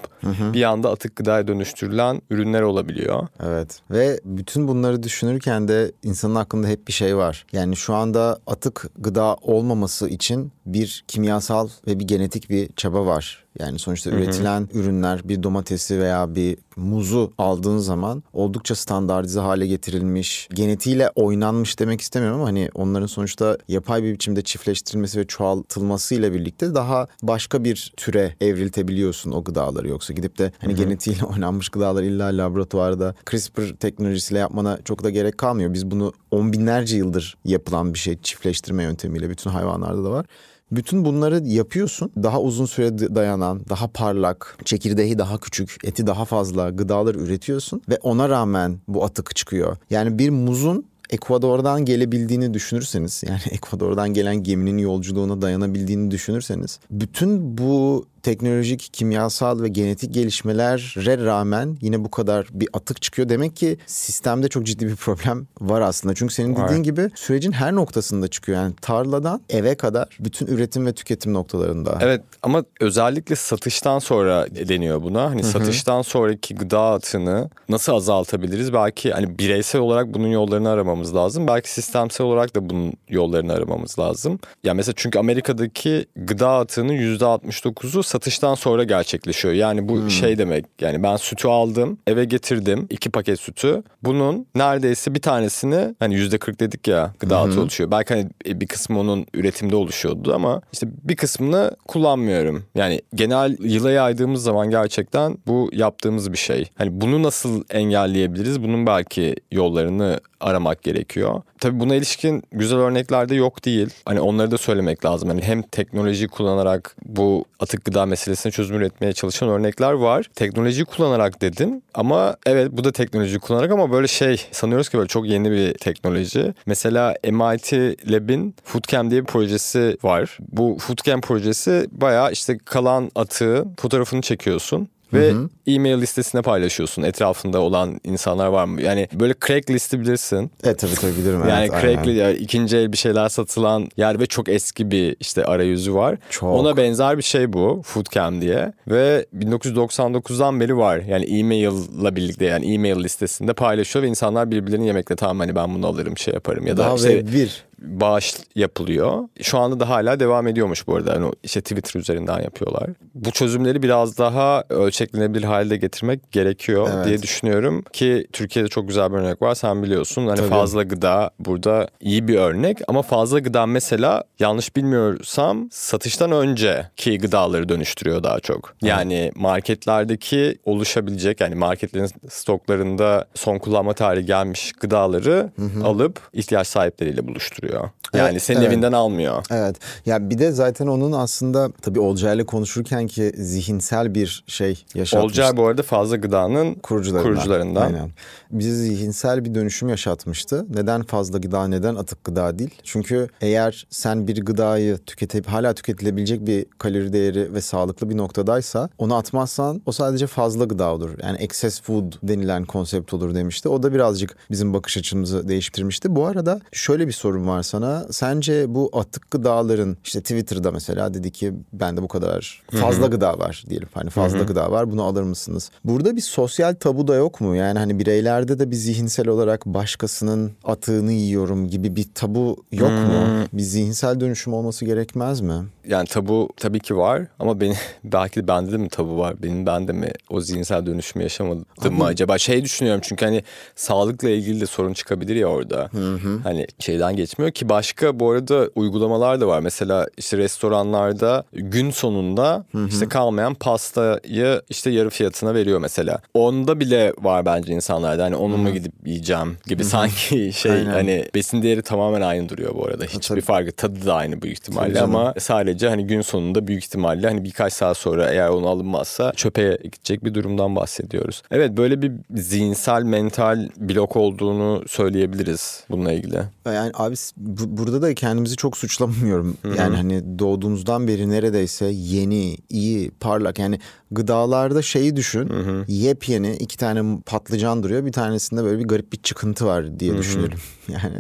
bir 0.54 0.64
anda 0.64 0.92
atık 0.92 1.16
gıdaya 1.16 1.48
dönüştürülen 1.48 2.22
ürünler 2.30 2.62
olabiliyor. 2.62 3.28
Evet 3.44 3.82
ve 3.92 4.20
bütün 4.26 4.68
bunları 4.68 5.04
düşünürken 5.04 5.68
de 5.68 5.92
insanın 6.04 6.36
aklında 6.36 6.68
hep 6.68 6.88
bir 6.88 6.94
şey 6.94 7.18
var. 7.18 7.46
Yani 7.52 7.76
şu 7.76 7.94
anda 7.94 8.40
atık 8.48 8.90
gıda 8.98 9.36
olmaması 9.42 10.10
için 10.10 10.52
bir 10.74 11.04
kimyasal 11.08 11.70
ve 11.88 12.00
bir 12.00 12.08
genetik 12.08 12.50
bir 12.50 12.70
çaba 12.76 13.06
var. 13.06 13.48
Yani 13.60 13.80
sonuçta 13.80 14.10
üretilen 14.10 14.70
ürünler 14.74 15.22
bir 15.24 15.44
domatesi 15.44 16.00
veya 16.00 16.36
bir 16.36 16.58
muzu 16.76 17.34
aldığın 17.38 17.78
zaman 17.78 18.24
oldukça 18.34 18.76
standartize 18.76 19.40
hale 19.40 19.68
getirilmiş, 19.68 20.50
genetiğiyle 20.54 21.10
oynanmış 21.16 21.80
demek 21.80 22.02
istemiyorum 22.02 22.40
ama 22.40 22.50
hani 22.50 22.70
onların 22.74 23.08
sonuçta 23.08 23.58
yapay 23.68 24.04
bir 24.04 24.14
biçimde 24.14 24.42
çiftleştirilmesi 24.42 25.20
ve 25.20 25.28
çoğaltılması 25.28 26.16
ile 26.16 26.34
birlikte 26.34 26.76
daha 26.76 27.08
başka 27.24 27.64
bir 27.64 27.94
türe 27.98 28.36
evriltebiliyorsun 28.42 29.32
o 29.32 29.44
gıdaları. 29.44 29.88
Yoksa 29.88 30.14
gidip 30.14 30.38
de 30.38 30.52
hani 30.62 30.76
genetiğiyle 30.76 31.26
oynanmış 31.34 31.70
gıdalar 31.70 32.04
illa 32.04 32.26
laboratuvarda 32.26 33.16
CRISPR 33.30 33.76
teknolojisiyle 33.80 34.40
yapmana 34.40 34.80
çok 34.86 35.04
da 35.04 35.10
gerek 35.10 35.38
kalmıyor. 35.38 35.74
Biz 35.74 35.92
bunu 35.92 36.14
on 36.32 36.54
binlerce 36.54 36.98
yıldır 36.98 37.38
yapılan 37.46 37.94
bir 37.94 38.00
şey 38.00 38.18
çiftleştirme 38.22 38.84
yöntemiyle 38.84 39.30
bütün 39.30 39.50
hayvanlarda 39.50 40.04
da 40.04 40.12
var. 40.12 40.26
Bütün 40.72 41.06
bunları 41.06 41.48
yapıyorsun. 41.48 42.12
Daha 42.24 42.42
uzun 42.42 42.66
süre 42.66 43.16
dayanan, 43.16 43.62
daha 43.70 43.88
parlak, 43.88 44.58
çekirdeği 44.66 45.20
daha 45.20 45.38
küçük, 45.38 45.78
eti 45.84 46.08
daha 46.08 46.26
fazla 46.26 46.70
gıdalar 46.70 47.16
üretiyorsun 47.16 47.82
ve 47.90 47.98
ona 48.02 48.30
rağmen 48.30 48.80
bu 48.88 49.04
atık 49.04 49.36
çıkıyor. 49.36 49.78
Yani 49.90 50.20
bir 50.20 50.30
muzun 50.30 50.86
Ekvador'dan 51.10 51.86
gelebildiğini 51.86 52.54
düşünürseniz 52.54 53.24
yani 53.28 53.40
Ekvador'dan 53.52 54.14
gelen 54.14 54.44
geminin 54.44 54.78
yolculuğuna 54.78 55.42
dayanabildiğini 55.42 56.12
düşünürseniz 56.12 56.80
bütün 56.92 57.58
bu 57.58 58.06
teknolojik, 58.28 58.90
kimyasal 58.94 59.62
ve 59.62 59.68
genetik 59.68 60.14
gelişmelere 60.14 61.26
rağmen 61.26 61.78
yine 61.82 62.04
bu 62.04 62.12
kadar 62.12 62.48
bir 62.52 62.70
atık 62.74 63.02
çıkıyor. 63.02 63.30
Demek 63.30 63.56
ki 63.56 63.78
sistemde 63.86 64.48
çok 64.48 64.66
ciddi 64.66 64.88
bir 64.88 64.96
problem 64.96 65.48
var 65.62 65.82
aslında. 65.82 66.16
Çünkü 66.16 66.34
senin 66.34 66.56
dediğin 66.56 66.84
gibi 66.84 67.10
sürecin 67.16 67.52
her 67.52 67.76
noktasında 67.76 68.28
çıkıyor. 68.28 68.58
Yani 68.58 68.74
tarladan 68.82 69.42
eve 69.50 69.76
kadar 69.76 70.08
bütün 70.20 70.48
üretim 70.48 70.86
ve 70.86 70.94
tüketim 70.94 71.34
noktalarında. 71.34 71.98
Evet 72.02 72.22
ama 72.42 72.64
özellikle 72.82 73.36
satıştan 73.36 74.00
sonra 74.00 74.48
deniyor 74.70 75.04
buna. 75.04 75.24
Hani 75.30 75.44
satıştan 75.44 76.02
sonraki 76.02 76.56
gıda 76.56 76.82
atığını 76.82 77.50
nasıl 77.70 77.94
azaltabiliriz? 77.94 78.74
Belki 78.74 79.12
hani 79.12 79.40
bireysel 79.40 79.82
olarak 79.82 80.14
bunun 80.14 80.28
yollarını 80.28 80.70
aramamız 80.70 81.16
lazım. 81.16 81.48
Belki 81.48 81.72
sistemsel 81.72 82.28
olarak 82.28 82.56
da 82.56 82.70
bunun 82.70 82.94
yollarını 83.10 83.54
aramamız 83.54 84.00
lazım. 84.00 84.40
Ya 84.64 84.74
mesela 84.74 84.94
çünkü 84.98 85.20
Amerika'daki 85.20 86.06
gıda 86.16 86.50
atığının 86.50 86.94
%69'u 86.94 88.04
satıştan 88.18 88.56
sonra 88.56 88.84
gerçekleşiyor. 88.84 89.54
Yani 89.54 89.90
bu 89.90 90.10
şey 90.10 90.38
demek. 90.38 90.66
Yani 90.82 91.04
ben 91.04 91.16
sütü 91.16 91.48
aldım, 91.48 91.98
eve 92.08 92.26
getirdim. 92.26 92.88
iki 92.90 93.10
paket 93.10 93.40
sütü. 93.40 93.84
Bunun 94.04 94.48
neredeyse 94.56 95.16
bir 95.16 95.22
tanesini 95.22 95.96
hani 96.00 96.16
%40 96.16 96.60
dedik 96.60 96.88
ya 96.88 97.14
gıda 97.20 97.40
atığı 97.40 97.62
oluşuyor. 97.62 97.92
Belki 97.92 98.14
hani 98.14 98.30
bir 98.62 98.68
kısmı 98.68 99.00
onun 99.00 99.26
üretimde 99.34 99.76
oluşuyordu 99.76 100.34
ama 100.34 100.62
işte 100.74 100.88
bir 101.04 101.16
kısmını 101.16 101.72
kullanmıyorum. 101.88 102.66
Yani 102.76 103.02
genel 103.16 103.58
yıla 103.60 103.92
yaydığımız 103.92 104.44
zaman 104.44 104.70
gerçekten 104.70 105.38
bu 105.48 105.70
yaptığımız 105.74 106.32
bir 106.32 106.38
şey. 106.38 106.70
Hani 106.76 107.02
bunu 107.02 107.24
nasıl 107.24 107.64
engelleyebiliriz? 107.70 108.64
Bunun 108.64 108.86
belki 108.86 109.36
yollarını 109.52 110.20
aramak 110.40 110.84
gerekiyor. 110.84 111.42
Tabii 111.60 111.80
buna 111.80 111.96
ilişkin 111.96 112.44
güzel 112.52 112.80
örnekler 112.80 113.30
de 113.30 113.36
yok 113.36 113.66
değil. 113.66 113.90
Hani 114.06 114.22
onları 114.22 114.52
da 114.52 114.58
söylemek 114.58 115.06
lazım. 115.06 115.30
Hani 115.30 115.42
hem 115.42 115.62
teknoloji 115.62 116.28
kullanarak 116.28 116.96
bu 117.06 117.46
atık 117.60 117.86
gıda 117.86 118.06
meselesine 118.06 118.52
çözüm 118.52 118.76
üretmeye 118.76 119.14
çalışan 119.14 119.50
örnekler 119.50 119.92
var. 119.92 120.26
Teknoloji 120.36 120.86
kullanarak 120.86 121.42
dedim 121.42 121.82
ama 121.94 122.36
evet 122.46 122.72
bu 122.72 122.84
da 122.84 122.92
teknoloji 122.92 123.40
kullanarak 123.40 123.72
ama 123.72 123.92
böyle 123.92 124.08
şey 124.08 124.46
sanıyoruz 124.52 124.90
ki 124.90 124.98
böyle 124.98 125.08
çok 125.08 125.28
yeni 125.28 125.52
bir 125.52 125.74
teknoloji. 125.74 126.54
Mesela 126.66 127.16
MIT 127.24 127.74
Lab'in 128.12 128.56
Foodcam 128.64 129.12
diye 129.12 129.22
bir 129.22 129.28
projesi 129.28 129.98
var. 130.04 130.38
Bu 130.52 130.78
Foodcam 130.80 131.22
projesi 131.22 131.88
bayağı 131.92 132.32
işte 132.32 132.58
kalan 132.66 133.12
atığı 133.16 133.66
fotoğrafını 133.78 134.22
çekiyorsun. 134.22 134.90
Ve 135.14 135.34
e-mail 135.68 136.02
listesine 136.02 136.42
paylaşıyorsun. 136.42 137.04
Etrafında 137.04 137.60
olan 137.60 138.00
insanlar 138.04 138.48
var 138.48 138.66
mı? 138.66 138.82
Yani 138.82 139.08
böyle 139.14 139.34
Craigslist'i 139.48 140.00
bilirsin. 140.00 140.52
E 140.64 140.74
tabii 140.74 140.96
tabii 140.96 141.18
bilirim. 141.18 141.40
Yani 141.50 141.60
evet, 141.60 141.72
aynen. 141.74 141.82
Craigslist 141.82 142.20
yani 142.20 142.38
ikinci 142.38 142.78
el 142.78 142.92
bir 142.92 142.98
şeyler 142.98 143.30
satılan 143.30 143.90
yer 143.98 144.20
ve 144.20 144.26
çok 144.26 144.50
eski 144.50 144.92
bir 144.92 145.16
işte 145.20 145.46
arayüzü 145.46 145.94
var. 145.94 146.18
Çok. 146.30 146.60
Ona 146.60 146.78
benzer 146.78 147.18
bir 147.18 147.24
şey 147.24 147.54
bu 147.54 147.82
Foodcam 147.86 148.42
diye 148.42 148.74
ve 148.88 149.26
1999'dan 149.38 150.60
beri 150.60 150.78
var. 150.78 150.98
Yani 150.98 151.26
e-mail'la 151.26 152.16
birlikte 152.16 152.46
yani 152.46 152.74
e-mail 152.74 153.04
listesinde 153.04 153.54
paylaşıyor 153.54 154.04
ve 154.04 154.08
insanlar 154.10 154.52
birbirlerini 154.52 154.88
yemekle 154.88 155.16
tamam 155.16 155.40
hani 155.40 155.56
ben 155.56 155.76
bunu 155.76 155.88
alırım 155.88 156.18
şey 156.18 156.34
yaparım 156.34 156.68
ya 156.68 156.78
da 156.78 156.84
Daha 156.84 156.96
işte 156.96 157.34
bir. 157.34 157.68
Bağış 157.80 158.36
yapılıyor. 158.56 159.24
Şu 159.42 159.58
anda 159.58 159.80
da 159.80 159.90
hala 159.90 160.20
devam 160.20 160.48
ediyormuş 160.48 160.88
bu 160.88 160.96
arada. 160.96 161.14
Yani 161.14 161.32
işte 161.44 161.62
Twitter 161.62 162.00
üzerinden 162.00 162.40
yapıyorlar. 162.42 162.90
Bu 163.16 163.32
çözümleri 163.32 163.84
biraz 163.84 164.18
daha 164.18 164.64
ölçeklenebilir 164.70 165.44
halde 165.44 165.78
getirmek 165.78 166.32
gerekiyor 166.32 166.90
evet. 166.96 167.06
diye 167.06 167.22
düşünüyorum 167.22 167.84
ki 167.94 168.28
Türkiye'de 168.34 168.70
çok 168.70 168.88
güzel 168.88 169.12
bir 169.12 169.18
örnek 169.18 169.42
var. 169.42 169.56
Sen 169.56 169.84
biliyorsun 169.84 170.28
hani 170.28 170.38
Tabii. 170.38 170.50
fazla 170.50 170.84
gıda 170.84 171.32
burada 171.40 171.90
iyi 172.02 172.28
bir 172.28 172.36
örnek 172.36 172.78
ama 172.88 173.02
fazla 173.02 173.40
gıda 173.40 173.66
mesela 173.66 174.24
yanlış 174.40 174.76
bilmiyorsam 174.76 175.70
satıştan 175.72 176.32
önceki 176.32 177.18
gıdaları 177.18 177.70
dönüştürüyor 177.70 178.24
daha 178.24 178.40
çok. 178.40 178.76
Yani 178.82 179.32
marketlerdeki 179.36 180.58
oluşabilecek 180.66 181.42
yani 181.42 181.56
marketlerin 181.56 182.10
stoklarında 182.30 183.26
son 183.36 183.58
kullanma 183.58 183.94
tarihi 183.94 184.26
gelmiş 184.26 184.72
gıdaları 184.72 185.52
hı 185.56 185.66
hı. 185.66 185.86
alıp 185.86 186.20
ihtiyaç 186.34 186.68
sahipleriyle 186.68 187.28
buluşturuyor. 187.28 187.67
Yani 188.14 188.30
evet, 188.32 188.44
senin 188.44 188.60
evet. 188.60 188.68
evinden 188.68 188.92
almıyor. 188.92 189.46
Evet. 189.52 189.76
Ya 190.06 190.30
bir 190.30 190.38
de 190.38 190.52
zaten 190.52 190.88
onun 190.88 191.12
aslında 191.12 191.70
tabii 191.82 192.00
Olcay'la 192.00 192.46
konuşurken 192.46 193.08
ki 193.08 193.32
zihinsel 193.38 194.16
bir 194.16 194.44
şey 194.48 194.84
yaşatmıştı. 194.96 195.42
Olcay 195.42 195.58
bu 195.58 195.68
arada 195.68 195.84
fazla 195.84 196.16
gıdanın 196.16 196.74
kurucularından. 196.74 197.34
kurucularından. 197.34 197.82
Aynen. 197.82 198.12
Bizi 198.52 198.76
zihinsel 198.76 199.46
bir 199.46 199.56
dönüşüm 199.56 199.90
yaşatmıştı. 199.90 200.66
Neden 200.70 201.04
fazla 201.04 201.38
gıda, 201.38 201.68
neden 201.68 201.96
atık 201.96 202.24
gıda 202.24 202.60
değil? 202.60 202.76
Çünkü 202.84 203.28
eğer 203.42 203.88
sen 203.90 204.28
bir 204.28 204.46
gıdayı 204.46 204.98
tüketip 204.98 205.48
hala 205.48 205.74
tüketilebilecek 205.74 206.48
bir 206.48 206.66
kalori 206.78 207.14
değeri 207.14 207.54
ve 207.54 207.62
sağlıklı 207.62 208.10
bir 208.10 208.18
noktadaysa 208.18 208.90
onu 208.98 209.16
atmazsan 209.16 209.82
o 209.86 209.92
sadece 209.92 210.28
fazla 210.28 210.66
gıda 210.66 210.94
olur. 210.94 211.10
Yani 211.24 211.38
excess 211.38 211.82
food 211.82 212.14
denilen 212.24 212.66
konsept 212.66 213.14
olur 213.14 213.36
demişti. 213.36 213.70
O 213.70 213.84
da 213.84 213.94
birazcık 213.94 214.38
bizim 214.52 214.74
bakış 214.74 214.98
açımızı 214.98 215.48
değiştirmişti. 215.48 216.16
Bu 216.16 216.26
arada 216.26 216.62
şöyle 216.72 217.08
bir 217.08 217.12
sorun 217.12 217.48
var 217.48 217.57
sana. 217.62 218.06
Sence 218.12 218.76
bu 218.76 218.90
atık 218.94 219.32
gıdaların 219.32 219.98
işte 220.04 220.22
Twitter'da 220.22 220.72
mesela 220.72 221.14
dedi 221.14 221.32
ki 221.32 221.54
bende 221.74 222.02
bu 222.02 222.08
kadar 222.08 222.64
fazla 222.72 223.02
Hı-hı. 223.02 223.12
gıda 223.12 223.40
var 223.40 223.64
diyelim. 223.70 223.88
Hani 223.94 224.10
fazla 224.10 224.38
Hı-hı. 224.38 224.48
gıda 224.48 224.72
var 224.72 224.92
bunu 224.92 225.04
alır 225.04 225.24
mısınız? 225.24 225.72
Burada 225.84 226.16
bir 226.16 226.22
sosyal 226.22 226.74
tabu 226.74 227.08
da 227.08 227.16
yok 227.16 227.42
mu? 227.42 227.56
Yani 227.56 227.80
hani 227.80 228.00
bireylerde 228.00 228.60
de 228.60 228.72
bir 228.72 228.76
zihinsel 228.76 229.28
olarak 229.28 229.66
başkasının 229.66 230.52
atığını 230.64 231.12
yiyorum 231.12 231.68
gibi 231.68 231.96
bir 231.96 232.06
tabu 232.16 232.64
yok 232.72 232.90
Hı-hı. 232.90 233.06
mu? 233.08 233.48
Bir 233.54 233.62
zihinsel 233.62 234.20
dönüşüm 234.20 234.54
olması 234.54 234.86
gerekmez 234.86 235.42
mi? 235.42 235.54
Yani 235.88 236.08
tabu 236.08 236.50
tabii 236.58 236.80
ki 236.80 236.98
var 236.98 237.28
ama 237.40 237.62
benim 237.62 237.76
belki 238.04 238.42
de 238.42 238.48
bende 238.48 238.72
de 238.72 238.78
mi 238.78 238.90
tabu 238.90 239.18
var? 239.18 239.44
Benim 239.44 239.66
bende 239.66 239.92
mi 239.92 240.12
o 240.30 240.42
zihinsel 240.42 240.86
dönüşümü 240.86 241.24
yaşamadım 241.24 241.66
Abi, 241.82 241.90
mı 241.90 242.06
acaba? 242.06 242.38
Şey 242.38 242.64
düşünüyorum 242.64 243.02
çünkü 243.04 243.26
hani 243.26 243.44
sağlıkla 243.76 244.30
ilgili 244.30 244.62
de 244.62 244.66
sorun 244.66 244.94
çıkabilir 244.94 245.36
ya 245.36 245.48
orada. 245.48 245.90
Hı 245.92 246.16
hı. 246.16 246.40
Hani 246.44 246.68
şeyden 246.80 247.16
geçmiyor 247.16 247.47
ki 247.52 247.70
başka 247.70 248.20
bu 248.20 248.32
arada 248.32 248.70
uygulamalar 248.76 249.42
da 249.42 249.48
var. 249.48 249.60
Mesela 249.60 250.08
işte 250.18 250.38
restoranlarda 250.38 251.44
gün 251.54 251.92
sonunda 251.92 252.66
hı 252.72 252.78
hı. 252.78 252.88
işte 252.88 253.08
kalmayan 253.08 253.54
pastayı 253.54 254.62
işte 254.70 254.90
yarı 254.90 255.10
fiyatına 255.10 255.54
veriyor 255.54 255.80
mesela. 255.80 256.20
Onda 256.34 256.80
bile 256.80 257.14
var 257.22 257.46
bence 257.46 257.74
insanlarda 257.74 258.24
hani 258.24 258.36
onu 258.36 258.58
mu 258.58 258.74
gidip 258.74 258.94
yiyeceğim 259.06 259.58
gibi 259.68 259.84
hı 259.84 259.86
hı. 259.86 259.90
sanki 259.90 260.54
şey 260.54 260.72
Aynen. 260.72 260.92
hani 260.92 261.26
besin 261.36 261.62
değeri 261.62 261.82
tamamen 261.82 262.22
aynı 262.22 262.50
duruyor 262.50 262.76
bu 262.76 262.86
arada. 262.86 263.06
Hiçbir 263.06 263.42
farkı 263.42 263.72
tadı 263.72 264.06
da 264.06 264.14
aynı 264.14 264.42
büyük 264.42 264.58
ihtimalle 264.58 265.02
ama 265.02 265.34
sadece 265.40 265.90
hani 265.90 266.08
gün 266.08 266.22
sonunda 266.22 266.68
büyük 266.68 266.84
ihtimalle 266.84 267.28
hani 267.28 267.44
birkaç 267.44 267.74
saat 267.74 267.98
sonra 267.98 268.32
eğer 268.32 268.50
onu 268.50 268.68
alınmazsa 268.68 269.32
çöpe 269.36 269.78
gidecek 269.84 270.26
bir 270.26 270.34
durumdan 270.34 270.76
bahsediyoruz. 270.76 271.44
Evet 271.52 271.78
böyle 271.78 272.02
bir 272.02 272.12
zihinsel 272.36 273.04
mental 273.04 273.70
blok 273.78 274.16
olduğunu 274.16 274.84
söyleyebiliriz 274.88 275.84
bununla 275.90 276.12
ilgili. 276.12 276.40
Yani 276.66 276.92
abi 276.94 277.16
bu, 277.38 277.78
burada 277.78 278.02
da 278.02 278.14
kendimizi 278.14 278.56
çok 278.56 278.78
suçlamıyorum. 278.78 279.58
Hı-hı. 279.62 279.78
Yani 279.78 279.96
hani 279.96 280.40
doğduğumuzdan 280.40 281.08
beri 281.08 281.30
neredeyse 281.30 281.86
yeni, 281.86 282.58
iyi, 282.70 283.12
parlak 283.12 283.60
yani 283.60 283.80
gıdalarda 284.12 284.82
şeyi 284.82 285.16
düşün. 285.16 285.50
Hı-hı. 285.50 285.86
Yepyeni 285.88 286.56
iki 286.56 286.78
tane 286.78 287.20
patlıcan 287.26 287.84
duruyor. 287.84 288.06
Bir 288.06 288.12
tanesinde 288.12 288.64
böyle 288.64 288.80
bir 288.80 288.88
garip 288.88 289.14
bir 289.14 289.18
çıkıntı 289.18 289.66
var 289.66 290.00
diye 290.00 290.12
Hı-hı. 290.12 290.20
düşünelim. 290.20 290.60
Yani 290.88 291.18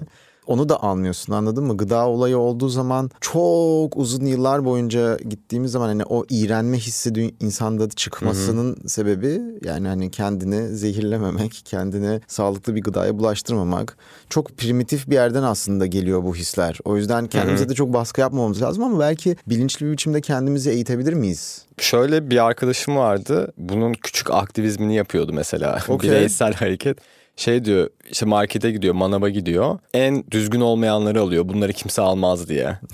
onu 0.47 0.69
da 0.69 0.83
almıyorsun 0.83 1.33
anladın 1.33 1.63
mı? 1.63 1.77
Gıda 1.77 2.07
olayı 2.07 2.37
olduğu 2.37 2.69
zaman 2.69 3.11
çok 3.21 3.97
uzun 3.97 4.25
yıllar 4.25 4.65
boyunca 4.65 5.17
gittiğimiz 5.17 5.71
zaman 5.71 5.87
hani 5.87 6.03
o 6.05 6.25
iğrenme 6.29 6.77
hissi 6.77 7.33
insanda 7.39 7.89
çıkmasının 7.89 8.75
Hı-hı. 8.75 8.89
sebebi 8.89 9.41
yani 9.63 9.87
hani 9.87 10.11
kendini 10.11 10.67
zehirlememek, 10.67 11.61
kendini 11.65 12.21
sağlıklı 12.27 12.75
bir 12.75 12.81
gıdaya 12.81 13.17
bulaştırmamak. 13.17 13.97
Çok 14.29 14.57
primitif 14.57 15.09
bir 15.09 15.13
yerden 15.13 15.43
aslında 15.43 15.85
geliyor 15.85 16.23
bu 16.23 16.35
hisler. 16.35 16.79
O 16.85 16.97
yüzden 16.97 17.27
kendimize 17.27 17.63
Hı-hı. 17.63 17.69
de 17.69 17.75
çok 17.75 17.93
baskı 17.93 18.21
yapmamamız 18.21 18.61
lazım 18.61 18.83
ama 18.83 18.99
belki 18.99 19.35
bilinçli 19.47 19.85
bir 19.85 19.91
biçimde 19.91 20.21
kendimizi 20.21 20.69
eğitebilir 20.69 21.13
miyiz? 21.13 21.65
Şöyle 21.77 22.29
bir 22.29 22.45
arkadaşım 22.45 22.95
vardı. 22.95 23.53
Bunun 23.57 23.93
küçük 23.93 24.31
aktivizmini 24.31 24.95
yapıyordu 24.95 25.33
mesela. 25.33 25.79
Okay. 25.87 26.09
Bireysel 26.09 26.53
hareket 26.53 26.97
şey 27.37 27.65
diyor 27.65 27.89
işte 28.11 28.25
markete 28.25 28.71
gidiyor 28.71 28.93
manaba 28.93 29.29
gidiyor 29.29 29.79
en 29.93 30.23
düzgün 30.31 30.61
olmayanları 30.61 31.21
alıyor 31.21 31.49
bunları 31.49 31.73
kimse 31.73 32.01
almaz 32.01 32.49
diye. 32.49 32.79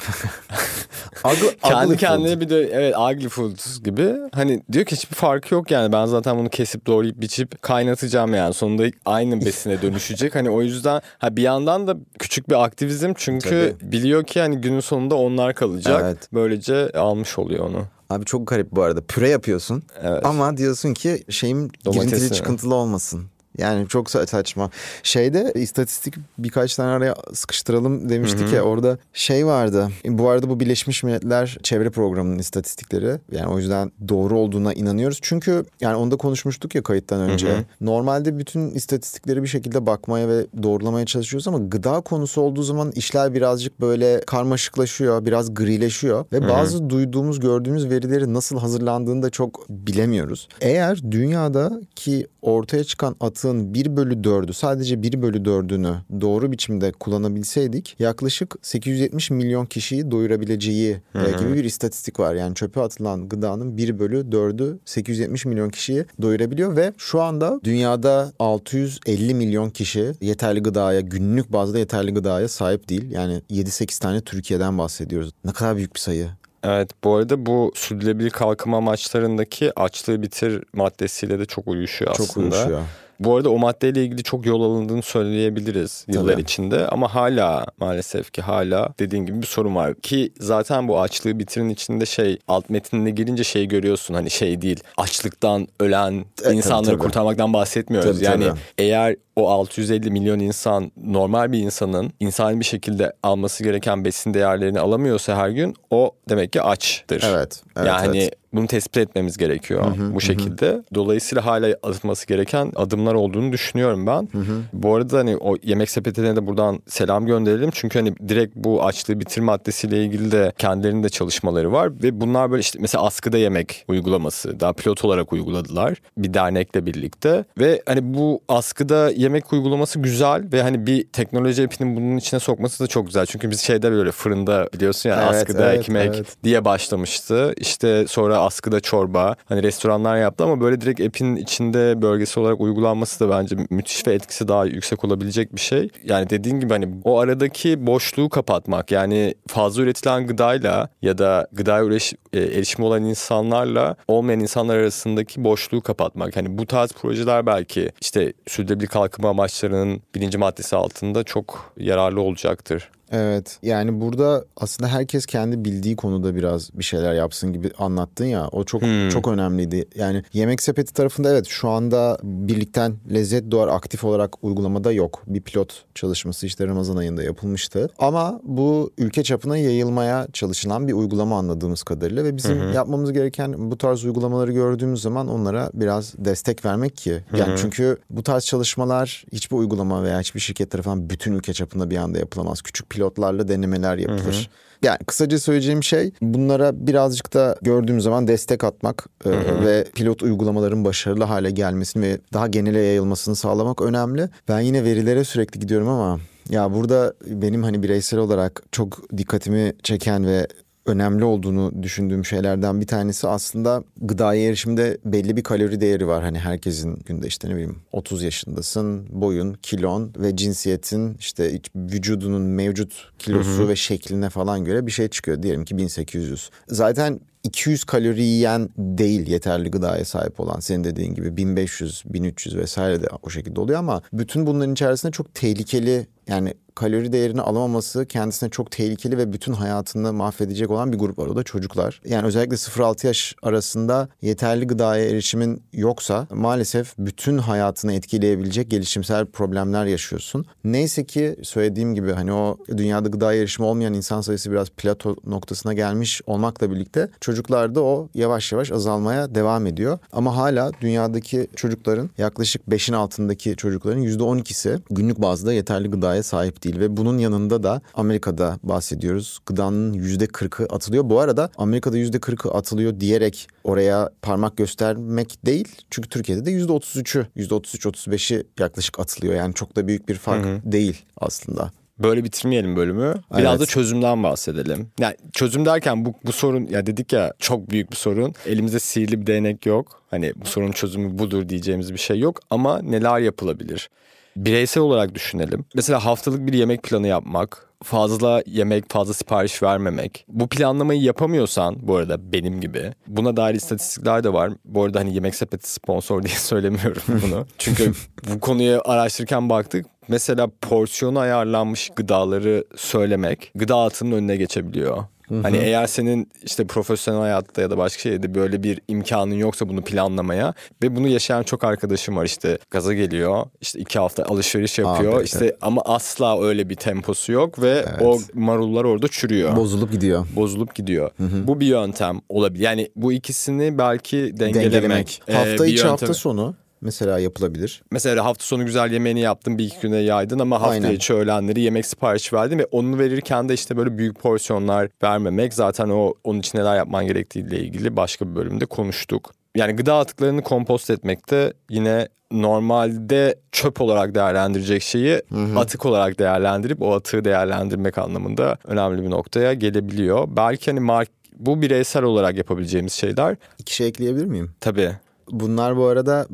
Ugly, 1.25 1.57
Kendi 1.63 1.97
kendine 1.97 2.39
bir 2.39 2.49
de 2.49 2.69
evet 2.73 2.95
ugly 2.97 3.29
food 3.29 3.83
gibi 3.83 4.13
hani 4.31 4.63
diyor 4.71 4.85
ki 4.85 4.95
hiçbir 4.95 5.15
farkı 5.15 5.55
yok 5.55 5.71
yani 5.71 5.91
ben 5.91 6.05
zaten 6.05 6.37
bunu 6.37 6.49
kesip 6.49 6.87
doğrayıp 6.87 7.21
biçip 7.21 7.61
kaynatacağım 7.61 8.33
yani 8.33 8.53
sonunda 8.53 8.83
aynı 9.05 9.45
besine 9.45 9.81
dönüşecek 9.81 10.35
hani 10.35 10.49
o 10.49 10.61
yüzden 10.61 11.01
ha 11.17 11.35
bir 11.35 11.41
yandan 11.41 11.87
da 11.87 11.97
küçük 12.19 12.49
bir 12.49 12.63
aktivizm 12.63 13.13
çünkü 13.15 13.75
Tabii. 13.79 13.91
biliyor 13.91 14.23
ki 14.23 14.39
hani 14.39 14.57
günün 14.57 14.79
sonunda 14.79 15.15
onlar 15.15 15.53
kalacak 15.53 16.01
evet. 16.03 16.17
böylece 16.33 16.89
almış 16.89 17.39
oluyor 17.39 17.65
onu. 17.65 17.85
Abi 18.09 18.25
çok 18.25 18.47
garip 18.47 18.71
bu 18.71 18.83
arada. 18.83 19.01
Püre 19.01 19.29
yapıyorsun. 19.29 19.83
Evet. 20.03 20.25
Ama 20.25 20.57
diyorsun 20.57 20.93
ki 20.93 21.23
şeyim 21.29 21.69
girintili 21.91 22.31
çıkıntılı 22.31 22.75
olmasın. 22.75 23.32
Yani 23.57 23.87
çok 23.87 24.09
saçma. 24.09 24.69
Şeyde 25.03 25.51
istatistik 25.55 26.15
birkaç 26.37 26.75
tane 26.75 26.91
araya 26.91 27.15
sıkıştıralım 27.33 28.09
demiştik 28.09 28.47
Hı-hı. 28.47 28.55
ya 28.55 28.61
orada 28.61 28.97
şey 29.13 29.45
vardı. 29.45 29.89
Bu 30.05 30.29
arada 30.29 30.49
bu 30.49 30.59
Birleşmiş 30.59 31.03
Milletler 31.03 31.57
Çevre 31.63 31.89
Programı'nın 31.89 32.39
istatistikleri. 32.39 33.19
Yani 33.31 33.47
o 33.47 33.57
yüzden 33.57 33.91
doğru 34.07 34.37
olduğuna 34.37 34.73
inanıyoruz. 34.73 35.19
Çünkü 35.21 35.65
yani 35.81 35.95
onda 35.95 36.15
konuşmuştuk 36.15 36.75
ya 36.75 36.83
kayıttan 36.83 37.21
önce. 37.21 37.47
Hı-hı. 37.47 37.63
Normalde 37.81 38.37
bütün 38.37 38.71
istatistikleri 38.71 39.43
bir 39.43 39.47
şekilde 39.47 39.85
bakmaya 39.85 40.29
ve 40.29 40.45
doğrulamaya 40.63 41.05
çalışıyoruz 41.05 41.47
ama 41.47 41.57
gıda 41.57 42.01
konusu 42.01 42.41
olduğu 42.41 42.63
zaman 42.63 42.91
işler 42.91 43.33
birazcık 43.33 43.81
böyle 43.81 44.21
karmaşıklaşıyor, 44.21 45.25
biraz 45.25 45.53
grileşiyor 45.53 46.25
ve 46.33 46.37
Hı-hı. 46.37 46.49
bazı 46.49 46.89
duyduğumuz, 46.89 47.39
gördüğümüz 47.39 47.89
verileri 47.89 48.33
nasıl 48.33 48.59
hazırlandığını 48.59 49.21
da 49.21 49.29
çok 49.29 49.69
bilemiyoruz. 49.69 50.47
Eğer 50.61 51.11
dünyadaki 51.11 52.27
ortaya 52.41 52.83
çıkan 52.83 53.15
atığın 53.43 53.73
1 53.73 53.95
bölü 53.95 54.13
4'ü 54.13 54.53
sadece 54.53 55.03
1 55.03 55.21
bölü 55.21 55.37
4'ünü 55.37 55.95
doğru 56.21 56.51
biçimde 56.51 56.91
kullanabilseydik 56.91 57.95
yaklaşık 57.99 58.55
870 58.61 59.31
milyon 59.31 59.65
kişiyi 59.65 60.11
doyurabileceği 60.11 61.01
Hı-hı. 61.13 61.27
E, 61.27 61.31
gibi 61.31 61.53
bir 61.53 61.63
istatistik 61.63 62.19
var. 62.19 62.35
Yani 62.35 62.55
çöpe 62.55 62.81
atılan 62.81 63.29
gıdanın 63.29 63.77
1 63.77 63.99
bölü 63.99 64.19
4'ü 64.19 64.77
870 64.85 65.45
milyon 65.45 65.69
kişiyi 65.69 66.05
doyurabiliyor 66.21 66.75
ve 66.75 66.93
şu 66.97 67.21
anda 67.21 67.59
dünyada 67.63 68.33
650 68.39 69.33
milyon 69.33 69.69
kişi 69.69 70.11
yeterli 70.21 70.59
gıdaya 70.59 70.99
günlük 70.99 71.53
bazda 71.53 71.79
yeterli 71.79 72.13
gıdaya 72.13 72.47
sahip 72.47 72.89
değil. 72.89 73.11
Yani 73.11 73.41
7-8 73.51 74.01
tane 74.01 74.21
Türkiye'den 74.21 74.77
bahsediyoruz. 74.77 75.31
Ne 75.45 75.51
kadar 75.51 75.75
büyük 75.75 75.95
bir 75.95 75.99
sayı. 75.99 76.27
Evet 76.63 76.89
bu 77.03 77.15
arada 77.15 77.45
bu 77.45 77.71
sürdürülebilir 77.75 78.29
kalkınma 78.29 78.77
amaçlarındaki 78.77 79.79
açlığı 79.79 80.21
bitir 80.21 80.63
maddesiyle 80.73 81.39
de 81.39 81.45
çok 81.45 81.67
uyuşuyor 81.67 82.11
aslında. 82.11 82.27
Çok 82.27 82.37
uyuşuyor. 82.37 82.81
Bu 83.23 83.35
arada 83.35 83.49
o 83.49 83.57
maddeyle 83.57 84.03
ilgili 84.03 84.23
çok 84.23 84.45
yol 84.45 84.61
alındığını 84.61 85.01
söyleyebiliriz 85.01 86.05
yıllar 86.07 86.31
Tabii. 86.33 86.41
içinde 86.41 86.87
ama 86.87 87.15
hala 87.15 87.65
maalesef 87.77 88.33
ki 88.33 88.41
hala 88.41 88.89
dediğin 88.99 89.25
gibi 89.25 89.41
bir 89.41 89.47
sorun 89.47 89.75
var 89.75 89.95
ki 89.95 90.31
zaten 90.39 90.87
bu 90.87 91.01
açlığı 91.01 91.39
bitirin 91.39 91.69
içinde 91.69 92.05
şey 92.05 92.37
alt 92.47 92.69
metnine 92.69 93.09
girince 93.09 93.43
şey 93.43 93.65
görüyorsun 93.65 94.13
hani 94.13 94.29
şey 94.29 94.61
değil 94.61 94.83
açlıktan 94.97 95.67
ölen 95.79 96.25
e, 96.45 96.53
insanları 96.53 96.85
tabii, 96.85 96.95
tabii. 96.95 97.03
kurtarmaktan 97.03 97.53
bahsetmiyoruz. 97.53 98.15
Tabii, 98.15 98.25
yani 98.25 98.47
tabii. 98.47 98.59
eğer 98.77 99.15
o 99.35 99.49
650 99.49 100.11
milyon 100.11 100.39
insan 100.39 100.91
normal 101.03 101.51
bir 101.51 101.59
insanın 101.59 102.13
insani 102.19 102.59
bir 102.59 102.65
şekilde 102.65 103.13
alması 103.23 103.63
gereken 103.63 104.05
besin 104.05 104.33
değerlerini 104.33 104.79
alamıyorsa 104.79 105.35
her 105.35 105.49
gün 105.49 105.75
o 105.89 106.11
demek 106.29 106.53
ki 106.53 106.61
açtır. 106.61 107.23
Evet. 107.25 107.63
evet 107.77 107.87
yani 107.87 108.17
evet 108.17 108.33
bunu 108.53 108.67
tespit 108.67 108.97
etmemiz 108.97 109.37
gerekiyor 109.37 109.85
bu 110.13 110.21
şekilde. 110.21 110.83
Dolayısıyla 110.93 111.45
hala 111.45 111.75
atılması 111.83 112.27
gereken 112.27 112.71
adımlar 112.75 113.13
olduğunu 113.13 113.51
düşünüyorum 113.51 114.07
ben. 114.07 114.29
Bu 114.73 114.95
arada 114.95 115.17
hani 115.17 115.37
o 115.37 115.55
yemek 115.63 115.89
sepetine 115.89 116.35
de 116.35 116.47
buradan 116.47 116.79
selam 116.87 117.25
gönderelim. 117.25 117.69
Çünkü 117.73 117.99
hani 117.99 118.15
direkt 118.29 118.55
bu 118.55 118.83
açlığı 118.83 119.19
bitirme 119.19 119.45
maddesiyle 119.45 120.03
ilgili 120.03 120.31
de 120.31 120.53
kendilerinin 120.57 121.03
de 121.03 121.09
çalışmaları 121.09 121.71
var 121.71 121.91
ve 122.03 122.21
bunlar 122.21 122.51
böyle 122.51 122.61
işte 122.61 122.79
mesela 122.81 123.03
askıda 123.03 123.37
yemek 123.37 123.85
uygulaması 123.87 124.59
daha 124.59 124.73
pilot 124.73 125.05
olarak 125.05 125.33
uyguladılar 125.33 126.01
bir 126.17 126.33
dernekle 126.33 126.85
birlikte 126.85 127.45
ve 127.59 127.81
hani 127.85 128.13
bu 128.13 128.41
askıda 128.47 129.11
yemek 129.23 129.53
uygulaması 129.53 129.99
güzel 129.99 130.43
ve 130.53 130.61
hani 130.61 130.87
bir 130.87 131.07
teknoloji 131.07 131.63
app'inin 131.63 131.95
bunun 131.95 132.17
içine 132.17 132.39
sokması 132.39 132.83
da 132.83 132.87
çok 132.87 133.05
güzel. 133.05 133.25
Çünkü 133.25 133.49
biz 133.51 133.59
şeyde 133.61 133.91
böyle 133.91 134.11
fırında 134.11 134.69
biliyorsun 134.73 135.09
ya 135.09 135.23
Evet, 135.23 135.35
askıda 135.35 135.69
evet, 135.69 135.79
ekmek 135.79 136.15
evet. 136.15 136.35
diye 136.43 136.65
başlamıştı. 136.65 137.53
İşte 137.57 138.07
sonra 138.07 138.37
askıda 138.37 138.79
çorba 138.79 139.35
hani 139.45 139.63
restoranlar 139.63 140.17
yaptı 140.17 140.43
ama 140.43 140.61
böyle 140.61 140.81
direkt 140.81 141.01
app'in 141.01 141.35
içinde 141.35 142.01
bölgesi 142.01 142.39
olarak 142.39 142.61
uygulanması 142.61 143.19
da 143.19 143.29
bence 143.29 143.55
müthiş 143.69 144.07
ve 144.07 144.13
etkisi 144.13 144.47
daha 144.47 144.65
yüksek 144.65 145.03
olabilecek 145.05 145.55
bir 145.55 145.61
şey. 145.61 145.89
Yani 146.03 146.29
dediğin 146.29 146.59
gibi 146.59 146.73
hani 146.73 146.89
o 147.03 147.19
aradaki 147.19 147.87
boşluğu 147.87 148.29
kapatmak 148.29 148.91
yani 148.91 149.33
fazla 149.47 149.81
üretilen 149.81 150.27
gıdayla 150.27 150.89
ya 151.01 151.17
da 151.17 151.47
gıdaya 151.51 151.85
uğraş, 151.85 152.13
e, 152.33 152.39
erişimi 152.39 152.85
olan 152.85 153.03
insanlarla 153.03 153.95
olmayan 154.07 154.39
insanlar 154.39 154.77
arasındaki 154.77 155.43
boşluğu 155.43 155.81
kapatmak. 155.81 156.35
Hani 156.35 156.57
bu 156.57 156.65
tarz 156.65 156.91
projeler 156.91 157.45
belki 157.45 157.91
işte 158.01 158.33
sürdürülebilir 158.47 158.87
kalkınma 158.87 159.12
amaçlarının 159.29 160.01
birinci 160.15 160.37
maddesi 160.37 160.75
altında 160.75 161.23
çok 161.23 161.73
yararlı 161.77 162.21
olacaktır. 162.21 162.89
Evet 163.13 163.59
yani 163.63 164.01
burada 164.01 164.45
aslında 164.57 164.89
herkes 164.89 165.25
kendi 165.25 165.65
bildiği 165.65 165.95
konuda 165.95 166.35
biraz 166.35 166.69
bir 166.73 166.83
şeyler 166.83 167.13
yapsın 167.13 167.53
gibi 167.53 167.71
anlattın 167.77 168.25
ya 168.25 168.47
o 168.51 168.63
çok 168.63 168.81
çok 169.11 169.27
önemliydi. 169.27 169.85
Yani 169.95 170.23
yemek 170.33 170.61
sepeti 170.61 170.93
tarafında 170.93 171.31
evet 171.31 171.45
şu 171.47 171.69
anda 171.69 172.17
birlikten 172.23 172.95
lezzet 173.13 173.51
doğar 173.51 173.67
aktif 173.67 174.03
olarak 174.03 174.43
uygulamada 174.43 174.91
yok. 174.91 175.23
Bir 175.27 175.41
pilot 175.41 175.85
çalışması 175.95 176.45
işte 176.45 176.67
Ramazan 176.67 176.95
ayında 176.95 177.23
yapılmıştı. 177.23 177.89
Ama 177.99 178.39
bu 178.43 178.91
ülke 178.97 179.23
çapına 179.23 179.57
yayılmaya 179.57 180.27
çalışılan 180.33 180.87
bir 180.87 180.93
uygulama 180.93 181.37
anladığımız 181.37 181.83
kadarıyla 181.83 182.23
ve 182.23 182.37
bizim 182.37 182.73
yapmamız 182.73 183.13
gereken 183.13 183.71
bu 183.71 183.77
tarz 183.77 184.05
uygulamaları 184.05 184.51
gördüğümüz 184.51 185.01
zaman 185.01 185.27
onlara 185.27 185.69
biraz 185.73 186.13
destek 186.17 186.65
vermek 186.65 186.97
ki. 186.97 187.23
Yani 187.37 187.53
çünkü 187.57 187.97
bu 188.09 188.23
tarz 188.23 188.45
çalışmalar 188.45 189.25
hiçbir 189.33 189.55
uygulama 189.55 190.03
veya 190.03 190.19
hiçbir 190.19 190.39
şirket 190.39 190.71
tarafından 190.71 191.09
bütün 191.09 191.33
ülke 191.33 191.53
çapında 191.53 191.89
bir 191.89 191.97
anda 191.97 192.19
yapılamaz. 192.19 192.61
Küçük 192.61 192.89
pilotlarla 193.03 193.47
denemeler 193.47 193.97
yapılır. 193.97 194.49
Yani 194.83 194.97
kısaca 195.07 195.39
söyleyeceğim 195.39 195.83
şey 195.83 196.11
bunlara 196.21 196.87
birazcık 196.87 197.33
da 197.33 197.57
gördüğüm 197.61 198.01
zaman 198.01 198.27
destek 198.27 198.63
atmak 198.63 199.07
e, 199.25 199.29
ve 199.65 199.85
pilot 199.95 200.23
uygulamaların 200.23 200.85
başarılı 200.85 201.23
hale 201.23 201.51
gelmesini 201.51 202.03
ve 202.03 202.17
daha 202.33 202.47
genele 202.47 202.79
yayılmasını 202.79 203.35
sağlamak 203.35 203.81
önemli. 203.81 204.29
Ben 204.49 204.59
yine 204.59 204.83
verilere 204.83 205.23
sürekli 205.23 205.59
gidiyorum 205.59 205.87
ama 205.87 206.19
ya 206.49 206.73
burada 206.73 207.13
benim 207.27 207.63
hani 207.63 207.83
bireysel 207.83 208.19
olarak 208.19 208.63
çok 208.71 209.17
dikkatimi 209.17 209.73
çeken 209.83 210.25
ve 210.25 210.47
önemli 210.85 211.23
olduğunu 211.23 211.83
düşündüğüm 211.83 212.25
şeylerden 212.25 212.81
bir 212.81 212.87
tanesi 212.87 213.27
aslında 213.27 213.83
gıdaya 214.01 214.47
erişimde 214.47 214.97
belli 215.05 215.37
bir 215.37 215.43
kalori 215.43 215.81
değeri 215.81 216.07
var. 216.07 216.23
Hani 216.23 216.39
herkesin 216.39 216.95
günde 217.05 217.27
işte 217.27 217.49
ne 217.49 217.53
bileyim 217.53 217.81
30 217.91 218.23
yaşındasın, 218.23 219.07
boyun, 219.21 219.53
kilon 219.53 220.13
ve 220.17 220.35
cinsiyetin 220.35 221.15
işte 221.19 221.59
vücudunun 221.75 222.41
mevcut 222.41 223.11
kilosu 223.19 223.67
ve 223.67 223.75
şekline 223.75 224.29
falan 224.29 224.65
göre 224.65 224.87
bir 224.87 224.91
şey 224.91 225.07
çıkıyor. 225.07 225.43
Diyelim 225.43 225.65
ki 225.65 225.77
1800. 225.77 226.49
Zaten 226.67 227.19
200 227.43 227.83
kalori 227.83 228.23
yiyen 228.23 228.69
değil 228.77 229.27
yeterli 229.27 229.71
gıdaya 229.71 230.05
sahip 230.05 230.39
olan 230.39 230.59
senin 230.59 230.83
dediğin 230.83 231.13
gibi 231.15 231.37
1500, 231.37 232.03
1300 232.05 232.57
vesaire 232.57 233.03
de 233.03 233.07
o 233.21 233.29
şekilde 233.29 233.61
oluyor 233.61 233.79
ama 233.79 234.01
bütün 234.13 234.45
bunların 234.45 234.73
içerisinde 234.73 235.11
çok 235.11 235.33
tehlikeli 235.33 236.07
yani 236.27 236.53
kalori 236.75 237.13
değerini 237.13 237.41
alamaması 237.41 238.05
kendisine 238.05 238.49
çok 238.49 238.71
tehlikeli 238.71 239.17
ve 239.17 239.33
bütün 239.33 239.53
hayatını 239.53 240.13
mahvedecek 240.13 240.71
olan 240.71 240.93
bir 240.93 240.97
grup 240.97 241.19
var. 241.19 241.27
O 241.27 241.35
da 241.35 241.43
çocuklar. 241.43 242.01
Yani 242.05 242.27
özellikle 242.27 242.55
0-6 242.55 243.07
yaş 243.07 243.35
arasında 243.43 244.09
yeterli 244.21 244.67
gıdaya 244.67 245.05
erişimin 245.05 245.63
yoksa 245.73 246.27
maalesef 246.31 246.93
bütün 246.97 247.37
hayatını 247.37 247.93
etkileyebilecek 247.93 248.71
gelişimsel 248.71 249.25
problemler 249.25 249.85
yaşıyorsun. 249.85 250.45
Neyse 250.63 251.05
ki 251.05 251.35
söylediğim 251.43 251.95
gibi 251.95 252.11
hani 252.11 252.33
o 252.33 252.57
dünyada 252.77 253.09
gıdaya 253.09 253.41
erişimi 253.41 253.67
olmayan 253.67 253.93
insan 253.93 254.21
sayısı 254.21 254.51
biraz 254.51 254.69
plato 254.69 255.15
noktasına 255.25 255.73
gelmiş 255.73 256.21
olmakla 256.27 256.71
birlikte 256.71 257.09
çocuklarda 257.21 257.81
o 257.81 258.09
yavaş 258.13 258.51
yavaş 258.51 258.71
azalmaya 258.71 259.35
devam 259.35 259.67
ediyor. 259.67 259.99
Ama 260.11 260.37
hala 260.37 260.71
dünyadaki 260.81 261.47
çocukların 261.55 262.09
yaklaşık 262.17 262.61
5'in 262.67 262.93
altındaki 262.95 263.55
çocukların 263.55 264.03
%12'si 264.03 264.79
günlük 264.91 265.21
bazda 265.21 265.53
yeterli 265.53 265.89
gıdaya 265.89 266.23
sahip 266.23 266.62
değil 266.63 266.79
ve 266.79 266.97
bunun 266.97 267.17
yanında 267.17 267.63
da 267.63 267.81
Amerika'da 267.93 268.59
bahsediyoruz. 268.63 269.39
Gıdanın 269.45 269.93
%40'ı 269.93 270.65
atılıyor. 270.65 271.09
Bu 271.09 271.19
arada 271.19 271.49
Amerika'da 271.57 271.97
%40'ı 271.97 272.53
atılıyor 272.53 272.99
diyerek 272.99 273.47
oraya 273.63 274.09
parmak 274.21 274.57
göstermek 274.57 275.45
değil. 275.45 275.67
Çünkü 275.89 276.09
Türkiye'de 276.09 276.45
de 276.45 276.51
%33'ü, 276.51 277.25
%33-35'i 277.37 278.43
yaklaşık 278.59 278.99
atılıyor. 278.99 279.35
Yani 279.35 279.53
çok 279.53 279.75
da 279.75 279.87
büyük 279.87 280.09
bir 280.09 280.15
fark 280.15 280.45
değil 280.71 281.01
aslında. 281.17 281.71
Böyle 281.99 282.23
bitirmeyelim 282.23 282.75
bölümü. 282.75 283.13
Biraz 283.37 283.51
Evet. 283.51 283.59
da 283.59 283.65
çözümden 283.65 284.23
bahsedelim. 284.23 284.87
Yani 284.99 285.15
çözüm 285.33 285.65
derken 285.65 286.05
bu, 286.05 286.13
bu 286.25 286.31
sorun 286.31 286.67
ya 286.67 286.85
dedik 286.85 287.13
ya 287.13 287.33
çok 287.39 287.69
büyük 287.69 287.91
bir 287.91 287.95
sorun. 287.95 288.33
Elimizde 288.45 288.79
sihirli 288.79 289.21
bir 289.21 289.27
değnek 289.27 289.65
yok. 289.65 290.01
Hani 290.11 290.33
bu 290.35 290.45
sorunun 290.45 290.71
çözümü 290.71 291.19
budur 291.19 291.49
diyeceğimiz 291.49 291.93
bir 291.93 291.97
şey 291.97 292.19
yok. 292.19 292.39
Ama 292.49 292.81
neler 292.81 293.19
yapılabilir? 293.19 293.89
Bireysel 294.35 294.83
olarak 294.83 295.15
düşünelim. 295.15 295.65
Mesela 295.75 296.05
haftalık 296.05 296.47
bir 296.47 296.53
yemek 296.53 296.83
planı 296.83 297.07
yapmak. 297.07 297.69
Fazla 297.83 298.43
yemek, 298.45 298.91
fazla 298.91 299.13
sipariş 299.13 299.63
vermemek. 299.63 300.25
Bu 300.27 300.47
planlamayı 300.47 301.01
yapamıyorsan 301.01 301.75
bu 301.81 301.95
arada 301.95 302.31
benim 302.33 302.61
gibi. 302.61 302.93
Buna 303.07 303.37
dair 303.37 303.55
istatistikler 303.55 304.23
de 304.23 304.33
var. 304.33 304.51
Bu 304.65 304.83
arada 304.83 304.99
hani 304.99 305.13
yemek 305.13 305.35
sepeti 305.35 305.73
sponsor 305.73 306.23
diye 306.23 306.35
söylemiyorum 306.35 307.01
bunu. 307.27 307.45
Çünkü 307.57 307.91
bu 308.33 308.39
konuyu 308.39 308.81
araştırırken 308.85 309.49
baktık. 309.49 309.85
Mesela 310.07 310.47
porsiyonu 310.61 311.19
ayarlanmış 311.19 311.89
gıdaları 311.95 312.63
söylemek 312.75 313.51
gıda 313.55 313.77
atının 313.77 314.11
önüne 314.11 314.35
geçebiliyor. 314.35 315.03
Hani 315.41 315.57
eğer 315.57 315.87
senin 315.87 316.31
işte 316.43 316.67
profesyonel 316.67 317.21
hayatta 317.21 317.61
ya 317.61 317.69
da 317.69 317.77
başka 317.77 318.01
şeyde 318.01 318.35
böyle 318.35 318.63
bir 318.63 318.79
imkanın 318.87 319.35
yoksa 319.35 319.69
bunu 319.69 319.81
planlamaya 319.81 320.53
ve 320.83 320.95
bunu 320.95 321.07
yaşayan 321.07 321.43
çok 321.43 321.63
arkadaşım 321.63 322.15
var 322.15 322.25
işte 322.25 322.57
gaza 322.71 322.93
geliyor 322.93 323.45
işte 323.61 323.79
iki 323.79 323.99
hafta 323.99 324.23
alışveriş 324.23 324.79
yapıyor 324.79 325.17
Abi, 325.17 325.23
işte 325.23 325.55
ama 325.61 325.81
asla 325.85 326.43
öyle 326.43 326.69
bir 326.69 326.75
temposu 326.75 327.31
yok 327.31 327.61
ve 327.61 327.85
o 328.01 328.19
marullar 328.33 328.83
orada 328.83 329.07
çürüyor. 329.07 329.55
Bozulup 329.55 329.91
gidiyor. 329.91 330.25
bozulup 330.35 330.75
gidiyor. 330.75 331.11
Bu 331.19 331.59
bir 331.59 331.65
yöntem 331.65 332.21
olabilir. 332.29 332.63
Yani 332.63 332.89
bu 332.95 333.13
ikisini 333.13 333.77
belki 333.77 334.17
dengelemek. 334.17 334.71
Dengelemek. 334.71 335.21
e, 335.27 335.33
hafta 335.33 335.65
bir 335.65 335.73
içi 335.73 335.87
hafta 335.87 336.05
yöntem. 336.05 336.15
sonu 336.15 336.55
mesela 336.83 337.19
yapılabilir. 337.19 337.83
Mesela 337.91 338.25
hafta 338.25 338.45
sonu 338.45 338.65
güzel 338.65 338.91
yemeğini 338.91 339.19
yaptın 339.19 339.57
bir 339.57 339.65
iki 339.65 339.79
güne 339.79 339.97
yaydın 339.97 340.39
ama 340.39 340.61
hafta 340.61 340.71
Aynen. 340.71 340.91
içi 340.91 341.13
öğlenleri 341.13 341.61
yemek 341.61 341.85
siparişi 341.85 342.35
verdin 342.35 342.59
ve 342.59 342.65
onu 342.65 342.99
verirken 342.99 343.49
de 343.49 343.53
işte 343.53 343.77
böyle 343.77 343.97
büyük 343.97 344.19
porsiyonlar 344.19 344.89
vermemek 345.03 345.53
zaten 345.53 345.89
o 345.89 346.13
onun 346.23 346.39
için 346.39 346.59
neler 346.59 346.75
yapman 346.75 347.07
gerektiğiyle 347.07 347.59
ilgili 347.59 347.97
başka 347.97 348.31
bir 348.31 348.35
bölümde 348.35 348.65
konuştuk. 348.65 349.31
Yani 349.55 349.73
gıda 349.75 349.97
atıklarını 349.97 350.41
kompost 350.41 350.89
etmek 350.89 351.31
de 351.31 351.53
yine 351.69 352.07
normalde 352.31 353.35
çöp 353.51 353.81
olarak 353.81 354.15
değerlendirecek 354.15 354.81
şeyi 354.81 355.21
atık 355.55 355.85
olarak 355.85 356.19
değerlendirip 356.19 356.81
o 356.81 356.93
atığı 356.93 357.25
değerlendirmek 357.25 357.97
anlamında 357.97 358.57
önemli 358.63 359.03
bir 359.03 359.09
noktaya 359.09 359.53
gelebiliyor. 359.53 360.27
Belki 360.27 360.71
hani 360.71 360.79
mark 360.79 361.09
bu 361.35 361.61
bireysel 361.61 362.03
olarak 362.03 362.37
yapabileceğimiz 362.37 362.93
şeyler. 362.93 363.35
İki 363.57 363.75
şey 363.75 363.87
ekleyebilir 363.87 364.25
miyim? 364.25 364.51
Tabii 364.61 364.91
Bunlar 365.31 365.77
bu 365.77 365.85
arada 365.85 366.27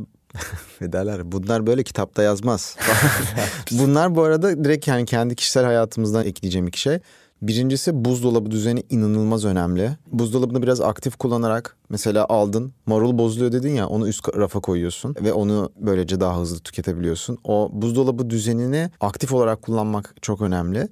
ne 0.81 0.93
derler? 0.93 1.31
Bunlar 1.31 1.67
böyle 1.67 1.83
kitapta 1.83 2.23
yazmaz. 2.23 2.77
Bunlar 3.71 4.15
bu 4.15 4.23
arada 4.23 4.63
direkt 4.63 4.87
yani 4.87 5.05
kendi 5.05 5.35
kişisel 5.35 5.65
hayatımızdan 5.65 6.25
ekleyeceğim 6.25 6.67
iki 6.67 6.81
şey. 6.81 6.99
Birincisi 7.41 8.05
buzdolabı 8.05 8.51
düzeni 8.51 8.83
inanılmaz 8.89 9.45
önemli. 9.45 9.97
Buzdolabını 10.11 10.61
biraz 10.61 10.81
aktif 10.81 11.15
kullanarak 11.15 11.77
mesela 11.89 12.25
aldın 12.29 12.73
marul 12.85 13.17
bozuluyor 13.17 13.51
dedin 13.51 13.73
ya 13.73 13.87
onu 13.87 14.07
üst 14.07 14.37
rafa 14.37 14.59
koyuyorsun 14.59 15.15
ve 15.21 15.33
onu 15.33 15.71
böylece 15.79 16.19
daha 16.19 16.39
hızlı 16.39 16.59
tüketebiliyorsun. 16.59 17.37
O 17.43 17.69
buzdolabı 17.73 18.29
düzenini 18.29 18.91
aktif 18.99 19.33
olarak 19.33 19.61
kullanmak 19.61 20.15
çok 20.21 20.41
önemli. 20.41 20.87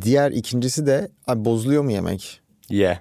Diğer 0.00 0.30
ikincisi 0.30 0.86
de 0.86 1.10
bozuluyor 1.36 1.82
mu 1.82 1.92
yemek? 1.92 2.41
Ye. 2.72 3.00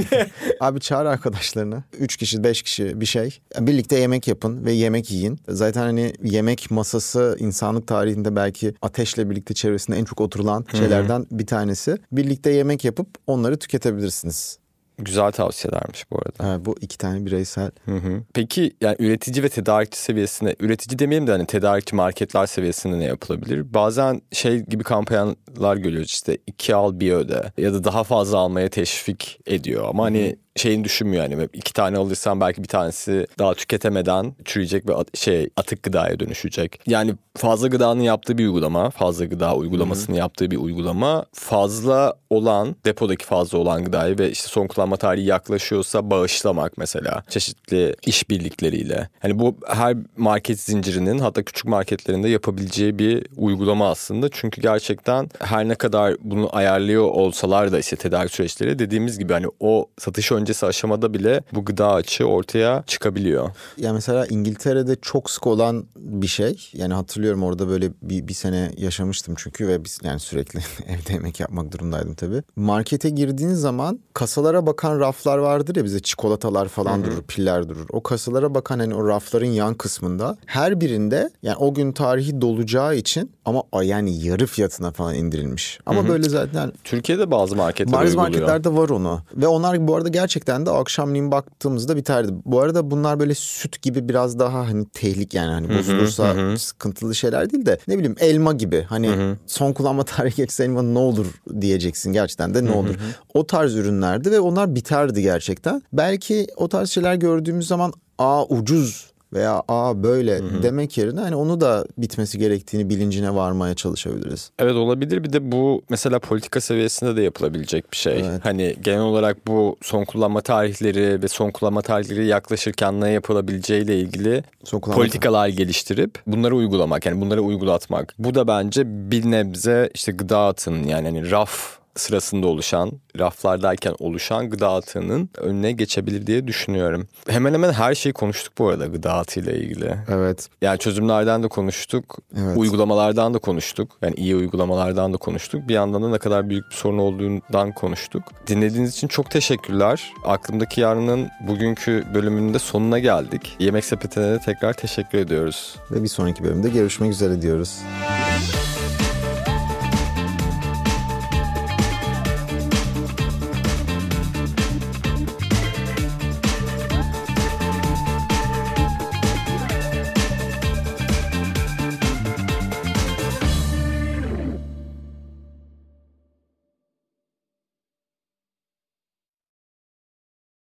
Abi 0.60 0.80
çağır 0.80 1.06
arkadaşlarını. 1.06 1.84
Üç 1.98 2.16
kişi, 2.16 2.44
beş 2.44 2.62
kişi 2.62 3.00
bir 3.00 3.06
şey. 3.06 3.38
Birlikte 3.60 3.98
yemek 3.98 4.28
yapın 4.28 4.64
ve 4.64 4.72
yemek 4.72 5.10
yiyin. 5.10 5.40
Zaten 5.48 5.80
hani 5.80 6.12
yemek 6.22 6.70
masası 6.70 7.36
insanlık 7.38 7.86
tarihinde 7.86 8.36
belki 8.36 8.74
ateşle 8.82 9.30
birlikte 9.30 9.54
çevresinde 9.54 9.96
en 9.96 10.04
çok 10.04 10.20
oturulan 10.20 10.64
şeylerden 10.78 11.26
bir 11.30 11.46
tanesi. 11.46 11.96
Birlikte 12.12 12.50
yemek 12.50 12.84
yapıp 12.84 13.08
onları 13.26 13.58
tüketebilirsiniz. 13.58 14.58
Güzel 14.98 15.32
tavsiyelermiş 15.32 16.10
bu 16.10 16.16
arada. 16.18 16.54
Evet, 16.54 16.66
bu 16.66 16.76
iki 16.80 16.98
tane 16.98 17.26
bireysel. 17.26 17.70
Hı 17.84 17.96
hı. 17.96 18.22
Peki 18.34 18.72
yani 18.80 18.96
üretici 18.98 19.42
ve 19.42 19.48
tedarikçi 19.48 19.98
seviyesinde, 19.98 20.56
üretici 20.60 20.98
demeyelim 20.98 21.26
de 21.26 21.32
hani 21.32 21.46
tedarikçi 21.46 21.96
marketler 21.96 22.46
seviyesinde 22.46 22.98
ne 22.98 23.04
yapılabilir? 23.04 23.74
Bazen 23.74 24.22
şey 24.32 24.58
gibi 24.58 24.84
kampanyalar 24.84 25.76
görüyoruz 25.76 26.10
işte 26.10 26.38
iki 26.46 26.74
al 26.74 27.00
bir 27.00 27.12
öde 27.12 27.52
ya 27.58 27.74
da 27.74 27.84
daha 27.84 28.04
fazla 28.04 28.38
almaya 28.38 28.68
teşvik 28.68 29.40
ediyor 29.46 29.88
ama 29.88 30.04
hani 30.04 30.36
şeyini 30.58 30.84
düşünmüyor 30.84 31.22
yani 31.22 31.48
iki 31.52 31.72
tane 31.72 31.98
alırsan 31.98 32.40
belki 32.40 32.62
bir 32.62 32.68
tanesi 32.68 33.26
daha 33.38 33.54
tüketemeden 33.54 34.34
çürüyecek 34.44 34.88
ve 34.88 34.92
şey 35.14 35.48
atık 35.56 35.82
gıdaya 35.82 36.20
dönüşecek. 36.20 36.80
Yani 36.86 37.14
fazla 37.36 37.68
gıdanın 37.68 38.00
yaptığı 38.00 38.38
bir 38.38 38.46
uygulama, 38.46 38.90
fazla 38.90 39.24
gıda 39.24 39.56
uygulamasını 39.56 40.16
yaptığı 40.16 40.50
bir 40.50 40.56
uygulama 40.56 41.24
fazla 41.32 42.14
olan 42.30 42.76
depodaki 42.84 43.26
fazla 43.26 43.58
olan 43.58 43.84
gıdayı 43.84 44.18
ve 44.18 44.30
işte 44.30 44.48
son 44.48 44.66
kullanma 44.66 44.96
tarihi 44.96 45.26
yaklaşıyorsa 45.26 46.10
bağışlamak 46.10 46.78
mesela 46.78 47.22
çeşitli 47.28 47.94
işbirlikleriyle. 48.06 49.08
Hani 49.20 49.38
bu 49.38 49.56
her 49.66 49.96
market 50.16 50.60
zincirinin 50.60 51.18
hatta 51.18 51.42
küçük 51.42 51.64
marketlerinde 51.64 52.28
yapabileceği 52.28 52.98
bir 52.98 53.26
uygulama 53.36 53.90
aslında. 53.90 54.28
Çünkü 54.32 54.60
gerçekten 54.60 55.30
her 55.38 55.68
ne 55.68 55.74
kadar 55.74 56.14
bunu 56.20 56.56
ayarlıyor 56.56 57.04
olsalar 57.04 57.72
da 57.72 57.78
işte 57.78 57.96
tedarik 57.96 58.34
süreçleri 58.34 58.78
dediğimiz 58.78 59.18
gibi 59.18 59.32
hani 59.32 59.46
o 59.60 59.86
satış 59.98 60.32
öncesi 60.48 60.66
aşamada 60.66 61.14
bile 61.14 61.42
bu 61.54 61.64
gıda 61.64 61.92
açığı 61.92 62.24
ortaya 62.24 62.84
çıkabiliyor. 62.86 63.50
Ya 63.76 63.92
mesela 63.92 64.26
İngiltere'de 64.26 64.96
çok 65.02 65.30
sık 65.30 65.46
olan 65.46 65.84
bir 65.96 66.26
şey. 66.26 66.70
Yani 66.72 66.94
hatırlıyorum 66.94 67.42
orada 67.42 67.68
böyle 67.68 67.90
bir, 68.02 68.28
bir 68.28 68.34
sene 68.34 68.70
yaşamıştım 68.76 69.34
çünkü 69.38 69.68
ve 69.68 69.84
biz 69.84 69.98
yani 70.02 70.20
sürekli 70.20 70.58
evde 70.86 71.12
yemek 71.12 71.40
yapmak 71.40 71.72
durumundaydım 71.72 72.14
tabii. 72.14 72.42
Markete 72.56 73.10
girdiğin 73.10 73.54
zaman 73.54 74.00
kasalara 74.14 74.66
bakan 74.66 75.00
raflar 75.00 75.38
vardır 75.38 75.76
ya 75.76 75.84
bize 75.84 76.00
çikolatalar 76.00 76.68
falan 76.68 77.04
durur, 77.04 77.22
piller 77.22 77.68
durur. 77.68 77.86
O 77.92 78.02
kasalara 78.02 78.54
bakan 78.54 78.78
hani 78.78 78.94
o 78.94 79.08
rafların 79.08 79.46
yan 79.46 79.74
kısmında 79.74 80.36
her 80.46 80.80
birinde 80.80 81.30
yani 81.42 81.56
o 81.56 81.74
gün 81.74 81.92
tarihi 81.92 82.40
dolacağı 82.40 82.96
için 82.96 83.30
ama 83.44 83.62
yani 83.82 84.24
yarı 84.24 84.46
fiyatına 84.46 84.90
falan 84.90 85.14
indirilmiş. 85.14 85.78
Ama 85.86 86.08
böyle 86.08 86.28
zaten 86.28 86.72
Türkiye'de 86.84 87.30
bazı 87.30 87.56
marketler 87.56 87.98
uyguluyor. 87.98 88.16
marketlerde 88.16 88.74
var 88.74 88.88
onu. 88.88 89.20
Ve 89.36 89.46
onlar 89.46 89.88
bu 89.88 89.96
arada 89.96 90.08
gerçekten 90.08 90.37
de 90.46 90.70
akşamleyin 90.70 91.30
baktığımızda 91.30 91.96
biterdi. 91.96 92.32
Bu 92.44 92.60
arada 92.60 92.90
bunlar 92.90 93.20
böyle 93.20 93.34
süt 93.34 93.82
gibi 93.82 94.08
biraz 94.08 94.38
daha 94.38 94.58
hani 94.68 94.86
tehlik 94.88 95.34
yani 95.34 95.52
hani 95.52 95.78
bozulursa 95.78 96.56
sıkıntılı 96.58 97.14
şeyler 97.14 97.50
değil 97.50 97.66
de 97.66 97.78
ne 97.88 97.98
bileyim 97.98 98.16
elma 98.20 98.52
gibi. 98.52 98.82
Hani 98.88 99.36
son 99.46 99.72
kullanma 99.72 100.04
tarihi 100.04 100.36
geçse 100.36 100.64
elma 100.64 100.82
ne 100.82 100.98
olur 100.98 101.26
diyeceksin 101.60 102.12
gerçekten 102.12 102.54
de 102.54 102.64
ne 102.64 102.70
olur. 102.70 102.94
O 103.34 103.46
tarz 103.46 103.74
ürünlerdi 103.74 104.30
ve 104.30 104.40
onlar 104.40 104.74
biterdi 104.74 105.22
gerçekten. 105.22 105.82
Belki 105.92 106.46
o 106.56 106.68
tarz 106.68 106.90
şeyler 106.90 107.14
gördüğümüz 107.14 107.68
zaman 107.68 107.92
aa 108.18 108.44
ucuz 108.44 109.10
veya 109.32 109.62
aa 109.68 110.02
böyle 110.02 110.62
demek 110.62 110.98
yerine 110.98 111.20
hani 111.20 111.36
onu 111.36 111.60
da 111.60 111.84
bitmesi 111.98 112.38
gerektiğini 112.38 112.90
bilincine 112.90 113.34
varmaya 113.34 113.74
çalışabiliriz. 113.74 114.50
Evet 114.58 114.74
olabilir 114.74 115.24
bir 115.24 115.32
de 115.32 115.52
bu 115.52 115.82
mesela 115.90 116.18
politika 116.18 116.60
seviyesinde 116.60 117.16
de 117.16 117.22
yapılabilecek 117.22 117.92
bir 117.92 117.96
şey. 117.96 118.24
Hani 118.42 118.76
genel 118.82 119.00
olarak 119.00 119.46
bu 119.46 119.76
son 119.82 120.04
kullanma 120.04 120.40
tarihleri 120.40 121.22
ve 121.22 121.28
son 121.28 121.50
kullanma 121.50 121.82
tarihleri 121.82 122.26
yaklaşırken 122.26 123.00
ne 123.00 123.10
yapılabileceğiyle 123.10 124.00
ilgili 124.00 124.44
Son 124.64 124.80
politikalar 124.80 125.48
geliştirip 125.48 126.18
bunları 126.26 126.56
uygulamak 126.56 127.06
yani 127.06 127.20
bunları 127.20 127.42
uygulatmak. 127.42 128.14
Bu 128.18 128.34
da 128.34 128.48
bence 128.48 129.10
bir 129.10 129.30
nebze 129.30 129.90
işte 129.94 130.12
gıda 130.12 130.46
atının 130.46 130.84
yani 130.84 131.08
hani 131.08 131.30
raf 131.30 131.78
sırasında 131.96 132.46
oluşan, 132.46 132.92
raflardayken 133.18 133.94
oluşan 133.98 134.50
gıda 134.50 134.72
atığının 134.72 135.30
önüne 135.36 135.72
geçebilir 135.72 136.26
diye 136.26 136.46
düşünüyorum. 136.46 137.08
Hemen 137.28 137.54
hemen 137.54 137.72
her 137.72 137.94
şeyi 137.94 138.12
konuştuk 138.12 138.52
bu 138.58 138.68
arada 138.68 138.86
gıda 138.86 139.14
atığıyla 139.14 139.52
ilgili. 139.52 139.94
Evet. 140.08 140.48
Yani 140.62 140.78
çözümlerden 140.78 141.42
de 141.42 141.48
konuştuk, 141.48 142.18
Evet. 142.36 142.56
uygulamalardan 142.56 143.34
da 143.34 143.38
konuştuk. 143.38 143.90
Yani 144.02 144.14
iyi 144.14 144.36
uygulamalardan 144.36 145.12
da 145.12 145.16
konuştuk. 145.16 145.68
Bir 145.68 145.74
yandan 145.74 146.02
da 146.02 146.08
ne 146.08 146.18
kadar 146.18 146.50
büyük 146.50 146.70
bir 146.70 146.74
sorun 146.76 146.98
olduğundan 146.98 147.72
konuştuk. 147.72 148.22
Dinlediğiniz 148.46 148.92
için 148.94 149.08
çok 149.08 149.30
teşekkürler. 149.30 150.12
Aklımdaki 150.24 150.80
Yarın'ın 150.80 151.28
bugünkü 151.48 152.04
bölümünde 152.14 152.58
sonuna 152.58 152.98
geldik. 152.98 153.56
Yemek 153.58 153.84
Sepeti'ne 153.84 154.24
de 154.24 154.38
tekrar 154.38 154.72
teşekkür 154.72 155.18
ediyoruz. 155.18 155.76
Ve 155.90 156.02
bir 156.02 156.08
sonraki 156.08 156.44
bölümde 156.44 156.68
görüşmek 156.68 157.12
üzere 157.12 157.42
diyoruz. 157.42 157.78